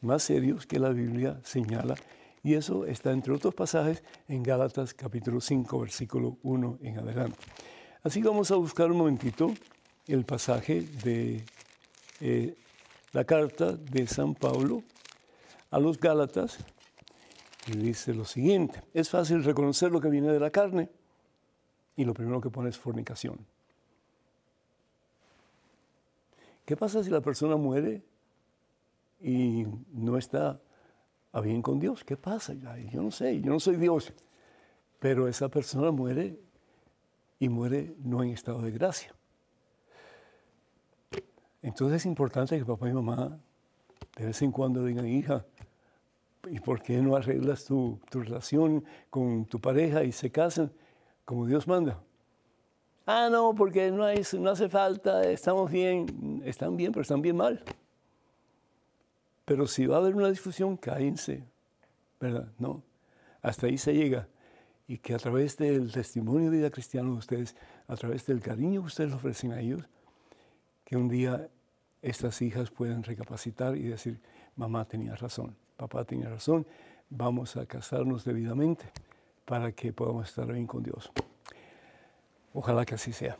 [0.00, 1.94] más serios que la Biblia señala.
[2.42, 7.38] Y eso está entre otros pasajes en Gálatas capítulo 5, versículo 1 en adelante.
[8.02, 9.52] Así que vamos a buscar un momentito
[10.06, 11.44] el pasaje de
[12.20, 12.54] eh,
[13.12, 14.82] la carta de San Pablo
[15.70, 16.58] a los Gálatas
[17.74, 20.88] dice lo siguiente, es fácil reconocer lo que viene de la carne
[21.96, 23.38] y lo primero que pone es fornicación.
[26.64, 28.02] ¿Qué pasa si la persona muere
[29.20, 30.60] y no está
[31.32, 32.04] a bien con Dios?
[32.04, 32.54] ¿Qué pasa?
[32.54, 34.12] Yo no sé, yo no soy Dios,
[34.98, 36.38] pero esa persona muere
[37.38, 39.14] y muere no en estado de gracia.
[41.66, 43.40] Entonces es importante que papá y mamá
[44.16, 45.44] de vez en cuando digan, hija,
[46.48, 50.70] ¿y por qué no arreglas tu, relación con tu pareja y se casan
[51.24, 52.00] como Dios manda?
[53.04, 57.36] Ah, no, porque no, hay, no hace falta, estamos bien, están bien, pero están bien
[57.36, 57.60] mal.
[59.44, 61.42] Pero si va a haber una discusión, cállense,
[62.20, 62.46] ¿verdad?
[62.60, 62.84] No,
[63.42, 64.28] hasta ahí se llega.
[64.86, 67.56] Y que a través del testimonio de vida cristiana de ustedes,
[67.88, 69.82] a través del cariño que ustedes ofrecen a ellos,
[70.84, 71.48] que un día
[72.06, 74.20] estas hijas puedan recapacitar y decir,
[74.54, 76.66] mamá tenía razón, papá tenía razón,
[77.10, 78.84] vamos a casarnos debidamente
[79.44, 81.10] para que podamos estar bien con Dios.
[82.54, 83.36] Ojalá que así sea.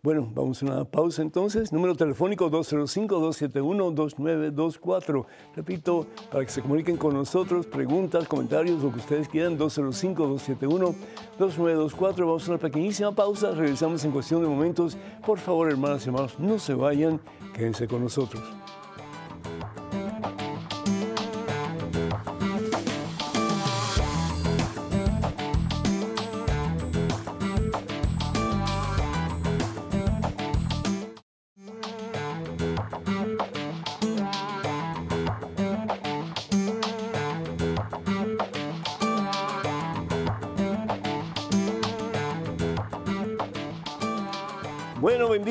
[0.00, 1.72] Bueno, vamos a una pausa entonces.
[1.72, 5.26] Número telefónico 205-271-2924.
[5.56, 12.20] Repito, para que se comuniquen con nosotros, preguntas, comentarios, lo que ustedes quieran, 205-271-2924.
[12.20, 13.50] Vamos a una pequeñísima pausa.
[13.50, 14.96] Regresamos en cuestión de momentos.
[15.26, 17.20] Por favor, hermanas y hermanos, no se vayan,
[17.52, 18.40] quédense con nosotros.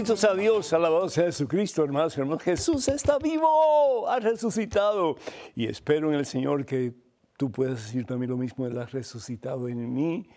[0.07, 2.41] Benditos a Dios, alabado sea Jesucristo, hermanos y hermanos.
[2.41, 5.17] Jesús está vivo, ha resucitado.
[5.53, 6.93] Y espero en el Señor que
[7.37, 10.29] tú puedas decir también lo mismo, Él ha resucitado en mí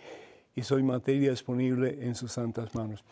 [0.56, 3.04] y soy materia disponible en sus santas manos.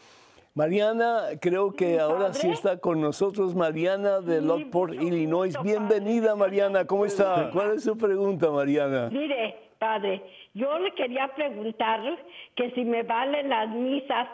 [0.54, 5.54] Mariana, creo que ahora sí está con nosotros Mariana de Lockport, Illinois.
[5.62, 6.34] Bienvenida.
[6.34, 6.86] Mariana.
[6.86, 7.50] ¿Cómo está?
[7.52, 9.10] ¿Cuál es su pregunta, Mariana?
[9.12, 12.00] Mire, padre, yo le quería preguntar
[12.56, 14.26] que si me valen las misas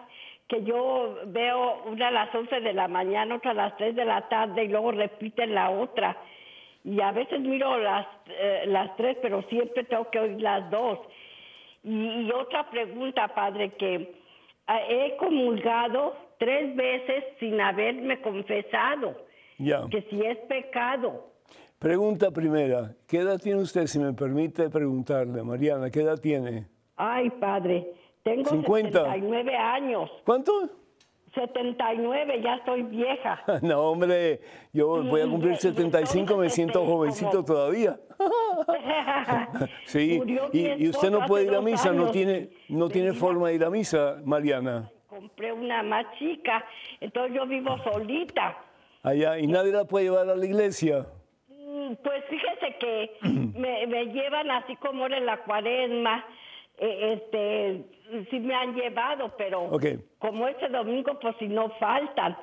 [0.49, 4.05] que yo veo una a las 11 de la mañana, otra a las 3 de
[4.05, 6.17] la tarde y luego repiten la otra.
[6.85, 10.99] Y a veces miro las, eh, las tres, pero siempre tengo que oír las dos.
[11.83, 14.13] Y, y otra pregunta, padre, que
[14.67, 19.17] ah, he comulgado tres veces sin haberme confesado,
[19.57, 19.81] Ya.
[19.91, 21.31] que si es pecado.
[21.79, 22.93] Pregunta primera.
[23.09, 25.91] ¿Qué edad tiene usted, si me permite preguntarle, Mariana?
[25.91, 26.67] ¿Qué edad tiene?
[26.97, 27.87] Ay, padre,
[28.25, 28.99] tengo 50.
[28.99, 30.11] 79 años.
[30.25, 30.69] ¿Cuánto?
[31.35, 33.43] 79, ya estoy vieja.
[33.63, 34.41] No, hombre,
[34.73, 37.99] yo voy a cumplir y 75, me siento jovencito como- todavía.
[39.87, 40.21] Sí,
[40.53, 43.65] y, y usted no puede ir a misa, no tiene, no tiene forma de ir
[43.65, 44.91] a misa, Mariana.
[45.09, 46.65] Compré una más chica,
[47.01, 48.57] entonces yo vivo solita.
[49.03, 51.07] Allá, y nadie la puede llevar a la iglesia.
[51.49, 53.11] Mm, Pues fíjese que
[53.59, 56.25] me, me llevan así como era en la cuaresma,
[56.79, 57.85] este,
[58.31, 59.71] sí me han llevado, pero
[60.19, 62.37] como este domingo, pues si no faltan.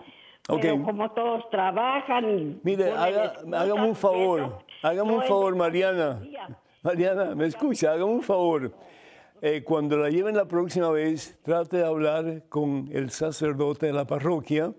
[0.47, 2.59] Pero como todos trabajan.
[2.63, 6.21] Mire, haga, hágame un favor, no un favor, Mariana.
[6.81, 8.71] Mariana, me escucha, hágame un favor.
[9.43, 14.05] Eh, cuando la lleven la próxima vez, trate de hablar con el sacerdote de la
[14.05, 14.71] parroquia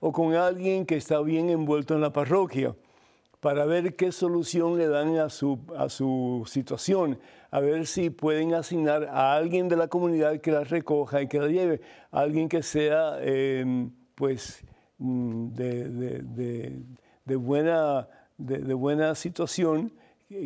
[0.00, 2.74] o con alguien que está bien envuelto en la parroquia
[3.44, 7.18] para ver qué solución le dan a su, a su situación,
[7.50, 11.38] a ver si pueden asignar a alguien de la comunidad que la recoja y que
[11.40, 14.64] la lleve, alguien que sea, eh, pues,
[14.96, 16.82] mm, de, de- de-
[17.26, 17.36] de
[18.74, 19.92] buena, situación,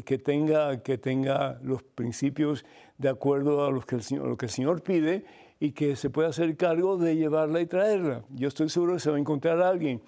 [0.05, 2.65] que- tenga, que tenga los principios
[2.99, 4.03] de acuerdo a lo que el
[4.51, 5.25] Señor pide
[5.61, 8.25] y que se pueda hacer cargo de llevarla y traerla.
[8.31, 10.01] Yo estoy seguro que se va a encontrar a alguien.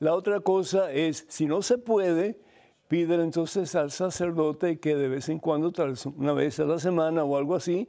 [0.00, 2.38] La otra cosa es, si no se puede,
[2.86, 5.72] pídele entonces al sacerdote que de vez en cuando,
[6.16, 7.88] una vez a la semana o algo así,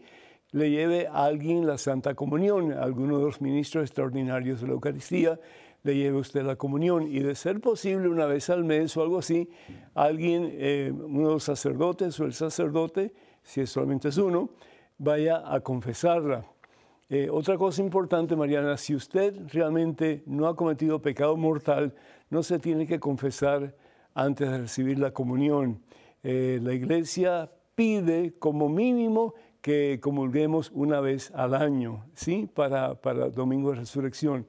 [0.52, 5.40] le lleve a alguien la Santa Comunión, alguno de los ministros extraordinarios de la Eucaristía,
[5.84, 9.20] le lleve usted la comunión y de ser posible una vez al mes o algo
[9.20, 9.48] así,
[9.94, 14.50] alguien, eh, uno de los sacerdotes o el sacerdote, si es solamente es uno,
[14.98, 16.44] vaya a confesarla.
[17.12, 21.96] Eh, otra cosa importante, Mariana, si usted realmente no ha cometido pecado mortal,
[22.30, 23.76] no se tiene que confesar
[24.14, 25.82] antes de recibir la comunión.
[26.22, 32.48] Eh, la iglesia pide como mínimo que comulguemos una vez al año, ¿sí?
[32.54, 34.46] Para, para Domingo de Resurrección.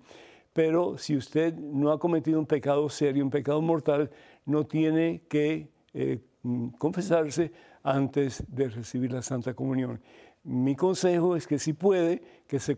[0.52, 4.10] Pero si usted no ha cometido un pecado serio, un pecado mortal,
[4.44, 6.18] no tiene que eh,
[6.76, 7.52] confesarse
[7.82, 10.00] antes de recibir la Santa Comunión.
[10.42, 12.76] Mi consejo es que si puede, que se,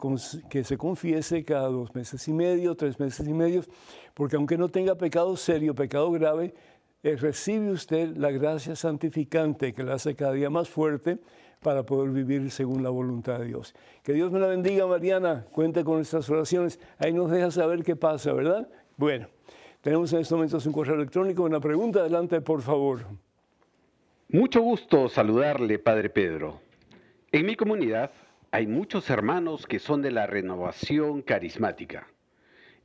[0.50, 3.62] que se confiese cada dos meses y medio, tres meses y medio,
[4.14, 6.54] porque aunque no tenga pecado serio, pecado grave,
[7.04, 11.18] eh, recibe usted la gracia santificante que la hace cada día más fuerte
[11.60, 13.74] para poder vivir según la voluntad de Dios.
[14.02, 15.46] Que Dios me la bendiga, Mariana.
[15.52, 16.80] Cuente con nuestras oraciones.
[16.98, 18.68] Ahí nos deja saber qué pasa, ¿verdad?
[18.96, 19.28] Bueno,
[19.80, 21.44] tenemos en estos momentos un correo electrónico.
[21.44, 23.06] Una pregunta, adelante, por favor.
[24.28, 26.60] Mucho gusto saludarle, Padre Pedro.
[27.34, 28.10] En mi comunidad
[28.50, 32.06] hay muchos hermanos que son de la renovación carismática.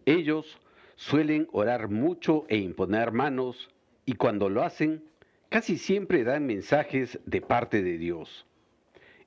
[0.05, 0.57] Ellos
[0.95, 3.69] suelen orar mucho e imponer manos
[4.05, 5.03] y cuando lo hacen,
[5.49, 8.45] casi siempre dan mensajes de parte de Dios.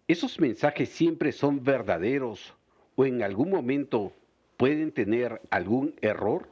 [0.09, 2.55] ¿Esos mensajes siempre son verdaderos
[2.97, 4.15] o en algún momento
[4.57, 6.49] pueden tener algún error?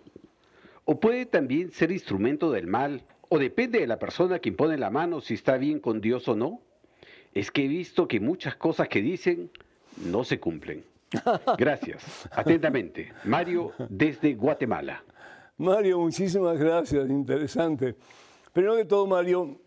[0.85, 3.03] ¿O puede también ser instrumento del mal?
[3.31, 6.37] ¿O depende de la persona que impone la mano si está bien con Dios o
[6.37, 6.61] no?
[7.39, 9.49] Es que he visto que muchas cosas que dicen
[10.05, 10.83] no se cumplen.
[11.57, 12.29] Gracias.
[12.33, 15.05] Atentamente, Mario desde Guatemala.
[15.57, 17.95] Mario, muchísimas gracias, interesante.
[18.53, 19.61] Primero que todo, Mario,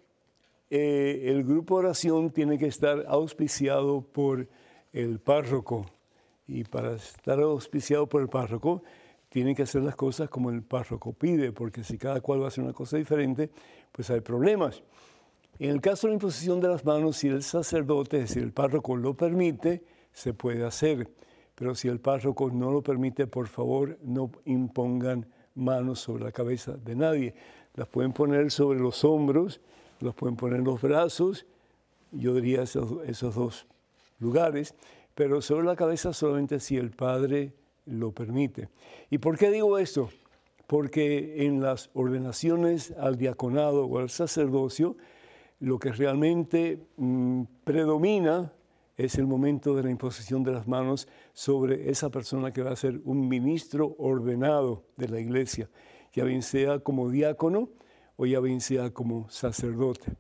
[0.70, 4.50] eh, el grupo de oración tiene que estar auspiciado por
[4.92, 5.86] el párroco.
[6.48, 8.84] Y para estar auspiciado por el párroco,
[9.30, 12.48] tienen que hacer las cosas como el párroco pide, porque si cada cual va a
[12.50, 13.50] hacer una cosa diferente,
[13.94, 14.84] pues hay problemas.
[15.62, 18.52] En el caso de la imposición de las manos, si el sacerdote, es decir, el
[18.52, 21.08] párroco lo permite, se puede hacer.
[21.54, 26.72] Pero si el párroco no lo permite, por favor, no impongan manos sobre la cabeza
[26.84, 27.36] de nadie.
[27.76, 29.62] Las pueden poner sobre los hombros,
[30.00, 31.46] las pueden poner en los brazos,
[32.12, 33.68] yo diría esos, esos dos
[34.18, 34.74] lugares,
[35.14, 37.54] pero sobre la cabeza solamente si el padre
[37.86, 38.70] lo permite.
[39.12, 40.10] ¿Y por qué digo esto?
[40.66, 44.98] Porque en las ordenaciones al diaconado o al sacerdocio,
[45.62, 48.52] lo que realmente mm, predomina
[48.98, 52.76] es el momento de la imposición de las manos sobre esa persona que va a
[52.76, 55.70] ser un ministro ordenado de la iglesia,
[56.14, 57.70] ya bien sea como diácono
[58.18, 60.12] o ya bien sea como sacerdote.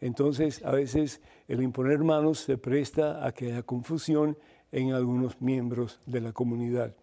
[0.00, 4.36] Entonces, a veces el imponer manos se presta a que haya confusión
[4.72, 6.94] en algunos miembros de la comunidad.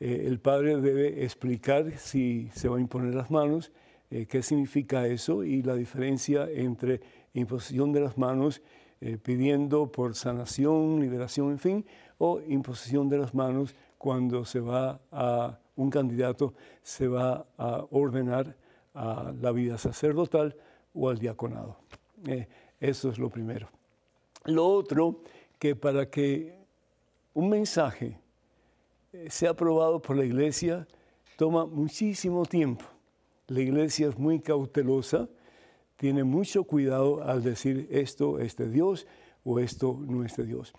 [0.00, 3.72] Eh, el padre debe explicar si se va a imponer las manos,
[4.10, 7.00] eh, qué significa eso y la diferencia entre
[7.32, 8.60] imposición de las manos
[9.00, 11.86] eh, pidiendo por sanación, liberación, en fin,
[12.18, 18.56] o imposición de las manos cuando se va a un candidato, se va a ordenar
[18.94, 20.56] a la vida sacerdotal
[20.92, 21.76] o al diaconado.
[22.26, 22.48] Eh,
[22.80, 23.70] eso es lo primero.
[24.44, 25.22] Lo otro,
[25.58, 26.58] que para que
[27.32, 28.18] un mensaje
[29.28, 30.86] sea aprobado por la iglesia,
[31.36, 32.84] toma muchísimo tiempo.
[33.50, 35.28] La iglesia es muy cautelosa
[36.00, 39.06] tiene mucho cuidado al decir esto es de Dios
[39.44, 40.72] o esto no es de Dios.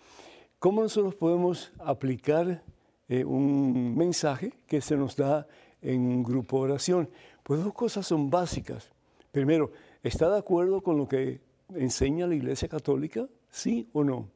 [0.58, 2.64] ¿Cómo nosotros podemos aplicar
[3.08, 5.46] eh, un mensaje que se nos da
[5.80, 7.08] en un grupo de oración?
[7.44, 8.90] Pues dos cosas son básicas.
[9.30, 9.70] Primero,
[10.02, 11.40] ¿está de acuerdo con lo que
[11.72, 13.28] enseña la Iglesia Católica?
[13.48, 14.26] ¿Sí o no?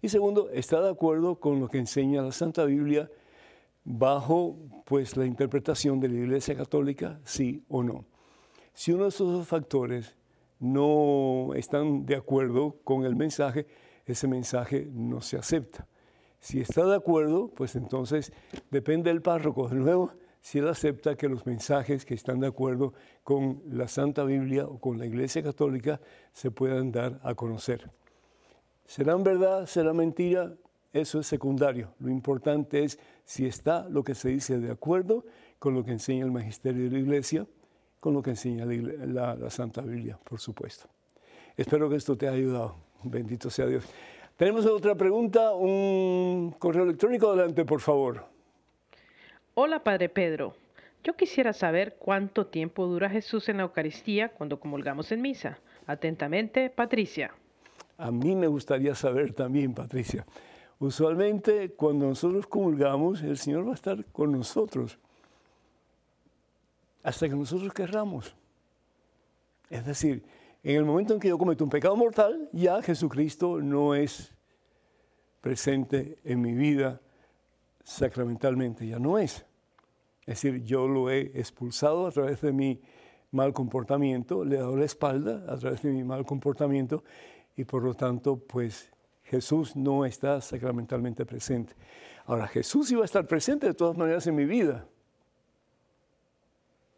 [0.00, 3.10] Y segundo, ¿está de acuerdo con lo que enseña la Santa Biblia
[3.86, 7.20] bajo pues la interpretación de la Iglesia Católica?
[7.24, 8.04] ¿Sí o no?
[8.74, 10.16] Si uno de esos dos factores
[10.58, 13.66] no están de acuerdo con el mensaje,
[14.04, 15.86] ese mensaje no se acepta.
[16.40, 18.32] Si está de acuerdo, pues entonces
[18.70, 22.92] depende del párroco de nuevo si él acepta que los mensajes que están de acuerdo
[23.24, 26.00] con la Santa Biblia o con la Iglesia Católica
[26.32, 27.90] se puedan dar a conocer.
[28.84, 29.66] ¿Serán verdad?
[29.66, 30.54] ¿Será mentira?
[30.92, 31.92] Eso es secundario.
[31.98, 35.24] Lo importante es si está lo que se dice de acuerdo
[35.58, 37.46] con lo que enseña el magisterio de la Iglesia
[38.06, 40.88] con lo que enseña la, Santa Biblia, por supuesto.
[41.56, 42.76] Espero que esto te haya ayudado.
[43.02, 43.84] Bendito sea Dios.
[44.36, 47.30] Tenemos otra pregunta, un correo electrónico.
[47.30, 48.24] Adelante, por favor.
[49.54, 50.54] Hola, Padre Pedro.
[51.02, 55.58] Yo quisiera saber cuánto tiempo dura Jesús en la Eucaristía cuando comulgamos en misa.
[55.86, 57.32] Atentamente, Patricia.
[57.98, 60.24] A mí me gustaría saber también, Patricia.
[60.78, 64.98] Usualmente cuando nosotros comulgamos, el Señor va a estar con nosotros
[67.02, 68.34] hasta que nosotros querramos.
[69.70, 70.24] Es decir,
[70.62, 74.32] en el momento en que yo cometo un pecado mortal, ya Jesucristo no es
[75.40, 77.00] presente en mi vida
[77.84, 79.46] sacramentalmente, ya no es.
[80.22, 82.80] Es decir, yo lo he expulsado a través de mi
[83.30, 87.04] mal comportamiento, le he dado la espalda a través de mi mal comportamiento
[87.56, 88.90] y por lo tanto, pues
[89.28, 91.74] Jesús no está sacramentalmente presente.
[92.24, 94.86] Ahora, Jesús iba a estar presente de todas maneras en mi vida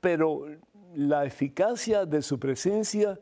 [0.01, 0.47] pero
[0.95, 3.19] la eficacia de su presencia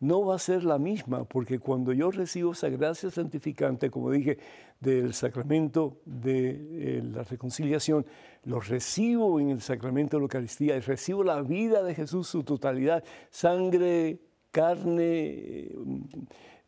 [0.00, 4.38] no va a ser la misma, porque cuando yo recibo esa gracia santificante, como dije,
[4.78, 8.06] del sacramento de eh, la reconciliación,
[8.44, 12.44] lo recibo en el sacramento de la Eucaristía y recibo la vida de Jesús, su
[12.44, 14.20] totalidad, sangre,
[14.52, 15.72] carne,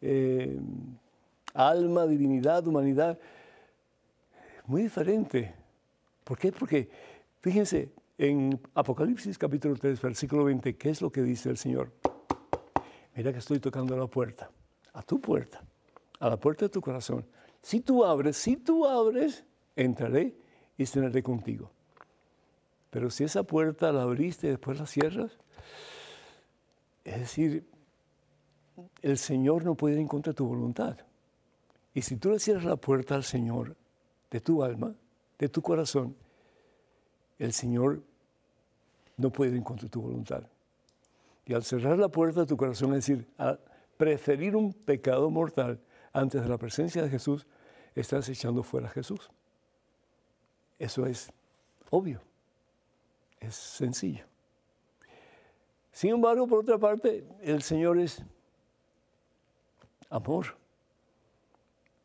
[0.00, 0.58] eh,
[1.54, 3.18] alma, divinidad, humanidad,
[4.66, 5.54] muy diferente.
[6.24, 6.52] ¿Por qué?
[6.52, 6.88] Porque,
[7.40, 11.90] fíjense, en Apocalipsis capítulo 3, versículo 20, ¿qué es lo que dice el Señor?
[13.16, 14.50] Mira que estoy tocando a la puerta,
[14.92, 15.62] a tu puerta,
[16.18, 17.26] a la puerta de tu corazón.
[17.62, 19.44] Si tú abres, si tú abres,
[19.74, 20.34] entraré
[20.76, 21.70] y cenaré contigo.
[22.90, 25.38] Pero si esa puerta la abriste y después la cierras,
[27.04, 27.66] es decir,
[29.02, 30.98] el Señor no puede ir en contra de tu voluntad.
[31.94, 33.76] Y si tú le cierras la puerta al Señor
[34.30, 34.94] de tu alma,
[35.38, 36.16] de tu corazón,
[37.38, 38.02] el Señor
[39.16, 40.44] no puede ir tu voluntad.
[41.46, 43.58] Y al cerrar la puerta de tu corazón, es decir, a
[43.96, 45.80] preferir un pecado mortal
[46.12, 47.46] antes de la presencia de Jesús,
[47.94, 49.30] estás echando fuera a Jesús.
[50.78, 51.30] Eso es
[51.90, 52.20] obvio,
[53.40, 54.24] es sencillo.
[55.92, 58.22] Sin embargo, por otra parte, el Señor es
[60.08, 60.59] amor.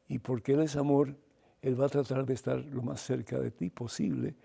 [0.07, 1.15] Y porque Él es amor,
[1.61, 4.35] Él va a tratar de estar lo más cerca de ti posible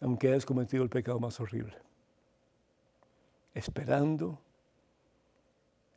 [0.00, 1.74] aunque hayas cometido el pecado más horrible.
[3.54, 4.38] Esperando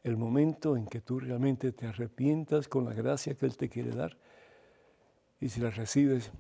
[0.03, 3.91] el momento en que tú realmente te arrepientas con la gracia que Él te quiere
[3.91, 4.15] dar.
[5.41, 6.31] Y si la recibes,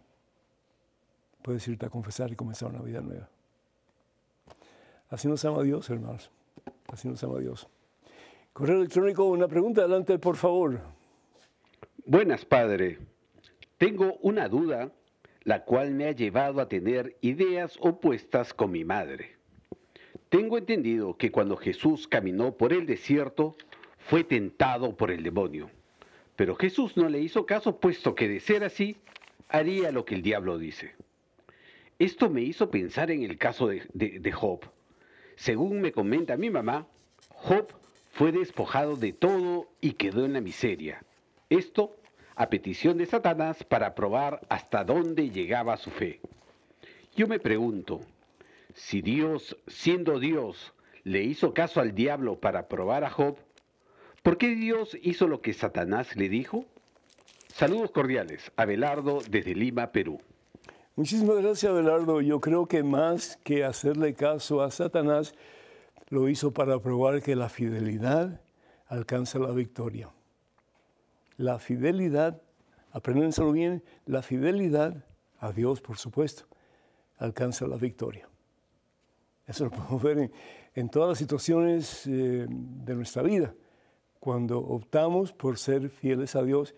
[1.41, 3.29] puedes irte a confesar y comenzar una vida nueva.
[5.09, 6.31] Así nos ama Dios, hermanos.
[6.87, 7.67] Así nos ama Dios.
[8.53, 10.79] Correo electrónico, una pregunta, adelante, por favor.
[12.09, 12.97] Buenas, Padre.
[13.77, 14.91] Tengo una duda
[15.43, 19.35] la cual me ha llevado a tener ideas opuestas con mi madre.
[20.29, 23.55] Tengo entendido que cuando Jesús caminó por el desierto,
[23.99, 25.69] fue tentado por el demonio.
[26.35, 28.97] Pero Jesús no le hizo caso, puesto que de ser así,
[29.47, 30.95] haría lo que el diablo dice.
[31.99, 34.61] Esto me hizo pensar en el caso de, de Job.
[35.35, 36.87] Según me comenta mi mamá,
[37.29, 37.67] Job
[38.09, 41.03] fue despojado de todo y quedó en la miseria.
[41.51, 41.98] Esto
[42.39, 46.21] a petición de Satanás para probar hasta dónde llegaba su fe.
[47.13, 47.99] Yo me pregunto,
[48.73, 50.73] si Dios, siendo Dios,
[51.03, 53.35] le hizo caso al diablo para probar a Job,
[54.23, 56.63] ¿por qué Dios hizo lo que Satanás le dijo?
[57.53, 60.21] Saludos cordiales, Abelardo desde Lima, Perú.
[60.95, 62.21] Muchísimas gracias, Abelardo.
[62.21, 65.35] Yo creo que más que hacerle caso a Satanás,
[66.07, 68.39] lo hizo para probar que la fidelidad
[68.87, 70.09] alcanza la victoria.
[71.39, 72.41] La fidelidad,
[72.91, 75.05] apréndenselo bien, la fidelidad
[75.39, 76.43] a Dios, por supuesto,
[77.17, 78.27] alcanza la victoria.
[79.47, 80.31] Eso lo podemos ver
[80.75, 83.53] en, todas las situaciones eh, de nuestra vida.
[84.19, 86.75] Cuando optamos por ser fieles a Dios,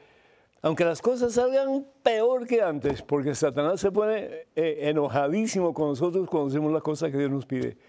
[0.62, 6.30] aunque las cosas salgan peor que antes, porque Satanás se pone eh, enojadísimo con nosotros
[6.30, 7.80] cuando hacemos las cosas que Dios nos pide.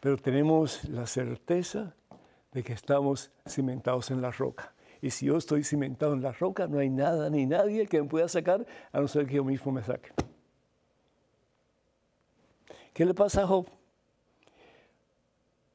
[0.00, 1.94] Pero tenemos la certeza
[2.50, 4.73] de que estamos cimentados en la roca.
[5.04, 8.08] Y si yo estoy cimentado en la roca, no hay nada ni nadie que me
[8.08, 10.10] pueda sacar, a no ser que yo mismo me saque.
[12.94, 13.66] ¿Qué le pasa a Job?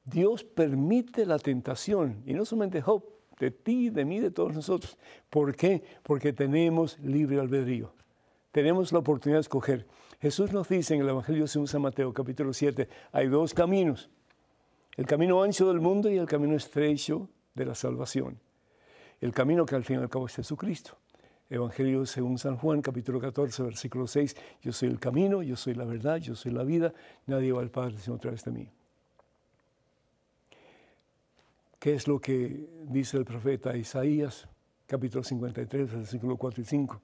[0.03, 3.03] Dios permite la tentación, y no solamente Job,
[3.37, 4.97] de ti, de mí, de todos nosotros.
[5.29, 5.83] ¿Por qué?
[6.01, 7.93] Porque tenemos libre albedrío.
[8.51, 9.85] Tenemos la oportunidad de escoger.
[10.19, 14.09] Jesús nos dice en el Evangelio de San Mateo, capítulo 7, hay dos caminos.
[14.97, 18.39] El camino ancho del mundo y el camino estrecho de la salvación.
[19.21, 20.97] El camino que al fin y al cabo es Jesucristo.
[21.49, 25.83] Evangelio según San Juan, capítulo 14, versículo 6, yo soy el camino, yo soy la
[25.83, 26.93] verdad, yo soy la vida,
[27.25, 28.69] nadie va al Padre sino a través de mí.
[31.79, 34.47] ¿Qué es lo que dice el profeta Isaías,
[34.85, 37.01] capítulo 53, versículo 4 y 5?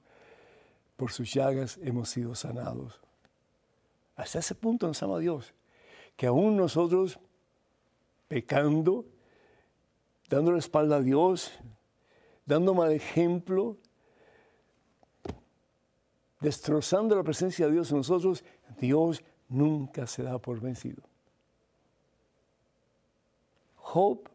[0.95, 3.01] Por sus llagas hemos sido sanados.
[4.15, 5.53] Hasta ese punto nos ama Dios,
[6.15, 7.19] que aún nosotros,
[8.27, 9.05] pecando,
[10.29, 11.51] dando la espalda a Dios,
[12.45, 13.77] dando mal ejemplo,
[16.39, 18.43] destrozando la presencia de Dios en nosotros,
[18.79, 21.03] Dios nunca se da por vencido.
[23.77, 24.29] Job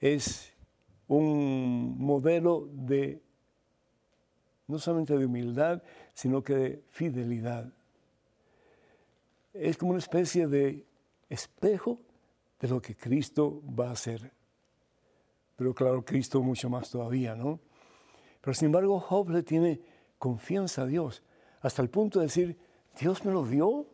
[0.00, 0.52] es
[1.08, 3.22] un modelo de
[4.66, 5.82] no solamente de humildad,
[6.14, 7.70] sino que de fidelidad.
[9.52, 10.84] Es como una especie de
[11.28, 12.00] espejo
[12.60, 14.32] de lo que Cristo va a hacer.
[15.56, 17.60] Pero claro, Cristo mucho más todavía, ¿no?
[18.40, 19.80] Pero sin embargo, Job le tiene
[20.18, 21.22] confianza a Dios,
[21.60, 22.58] hasta el punto de decir,
[22.98, 23.86] Dios me lo dio,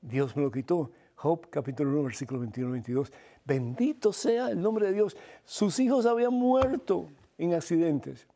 [0.00, 0.90] Dios me lo quitó.
[1.14, 3.12] Job capítulo 1, versículo 21 22.
[3.44, 5.16] Bendito sea el nombre de Dios.
[5.44, 8.26] Sus hijos habían muerto en accidentes.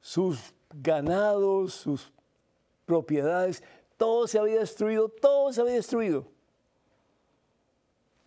[0.00, 2.12] Sus ganados, sus
[2.84, 3.62] propiedades,
[3.96, 6.26] todo se había destruido, todo se había destruido.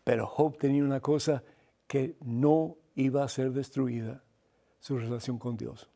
[0.03, 1.43] Pero Job tenía una cosa
[1.91, 4.23] que no iba a ser destruida,
[4.79, 5.89] su relación con Dios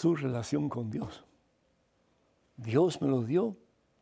[0.00, 1.24] su relación con Dios.
[2.56, 3.54] Dios me lo dio,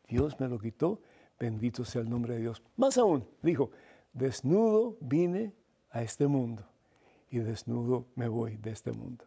[0.09, 1.01] Dios me lo quitó,
[1.41, 2.63] bendito sea el nombre de Dios.
[2.77, 3.73] Más aún, dijo,
[4.13, 5.53] desnudo vine
[5.91, 6.65] a este mundo
[7.33, 9.25] y desnudo me voy de este mundo.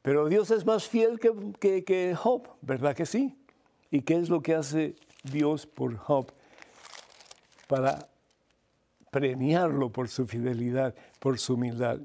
[0.00, 3.36] Pero Dios es más fiel que, que, Job, ¿verdad que sí?
[3.90, 6.32] ¿Y qué es lo que hace Dios por Job?
[7.68, 8.08] Para
[9.10, 12.00] premiarlo por su fidelidad, por su humildad.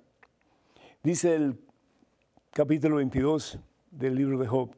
[1.04, 1.60] Dice el
[2.52, 3.60] capítulo 22
[3.92, 4.76] del libro de Job.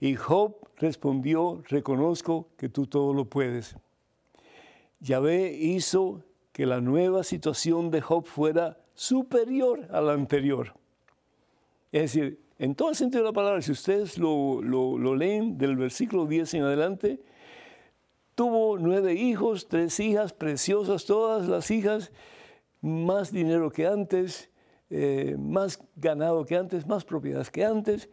[0.00, 3.76] Y Job respondió, reconozco que tú todo lo puedes.
[5.00, 10.74] Yahvé hizo que la nueva situación de Job fuera superior a la anterior.
[11.92, 15.76] Es decir, en todo el sentido de la palabra, si ustedes lo, lo leen del
[15.76, 17.20] versículo 10 en adelante,
[18.36, 22.12] tuvo nueve hijos, tres hijas preciosas, todas las hijas,
[22.82, 24.50] más dinero que antes,
[24.90, 28.08] eh, más ganado que antes, más propiedades que antes.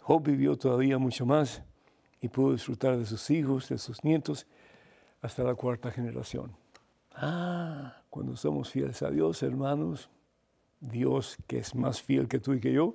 [0.00, 1.62] Job vivió todavía mucho más
[2.20, 4.46] y pudo disfrutar de sus hijos, de sus nietos,
[5.22, 6.54] hasta la cuarta generación.
[7.14, 10.10] Ah, cuando somos fieles a Dios, hermanos,
[10.78, 12.94] Dios, que es más fiel que tú y que yo,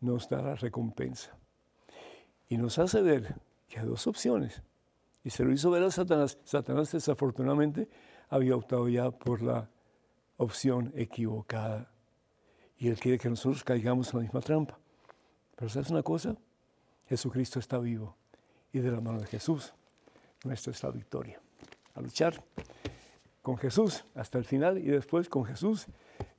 [0.00, 1.34] nos dará recompensa.
[2.50, 3.36] Y nos hace ver
[3.66, 4.62] que hay dos opciones.
[5.24, 6.38] Y se lo hizo ver a Satanás.
[6.44, 7.88] Satanás desafortunadamente
[8.28, 9.68] había optado ya por la
[10.36, 11.90] opción equivocada
[12.78, 14.78] y Él quiere que nosotros caigamos en la misma trampa.
[15.56, 16.36] Pero ¿sabes una cosa?
[17.08, 18.16] Jesucristo está vivo
[18.72, 19.72] y de la mano de Jesús
[20.44, 21.40] nuestra es la victoria.
[21.94, 22.42] A luchar
[23.44, 25.86] con Jesús hasta el final y después con Jesús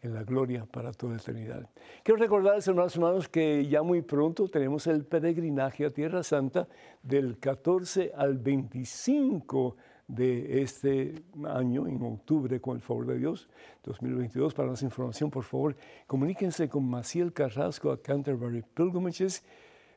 [0.02, 1.70] en la gloria para toda eternidad.
[2.02, 6.68] Quiero recordarles, hermanos hermanos, que ya muy pronto tenemos el peregrinaje a Tierra Santa
[7.04, 9.76] del 14 al 25
[10.08, 13.50] de este año, en octubre, con el favor de Dios,
[13.84, 14.56] 2022.
[14.56, 15.76] Para más información, por favor,
[16.08, 19.44] comuníquense con Maciel Carrasco a Canterbury Pilgrimages.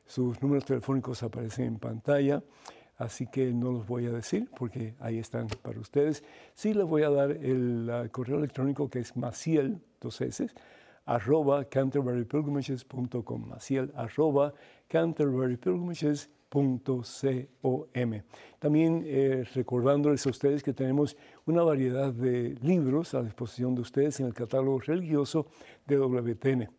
[0.05, 2.43] Sus números telefónicos aparecen en pantalla,
[2.99, 6.23] así que no los voy a decir porque ahí están para ustedes.
[6.53, 10.47] Sí les voy a dar el correo electrónico que es maciel, dos S,
[11.05, 14.53] arroba canterburypilgrimages.com, maciel, arroba
[14.87, 16.79] canterburypilgrimages.com Com.
[18.57, 24.19] También eh, recordándoles a ustedes que tenemos una variedad de libros a disposición de ustedes
[24.19, 25.45] en el catálogo religioso
[25.85, 26.69] de WTN.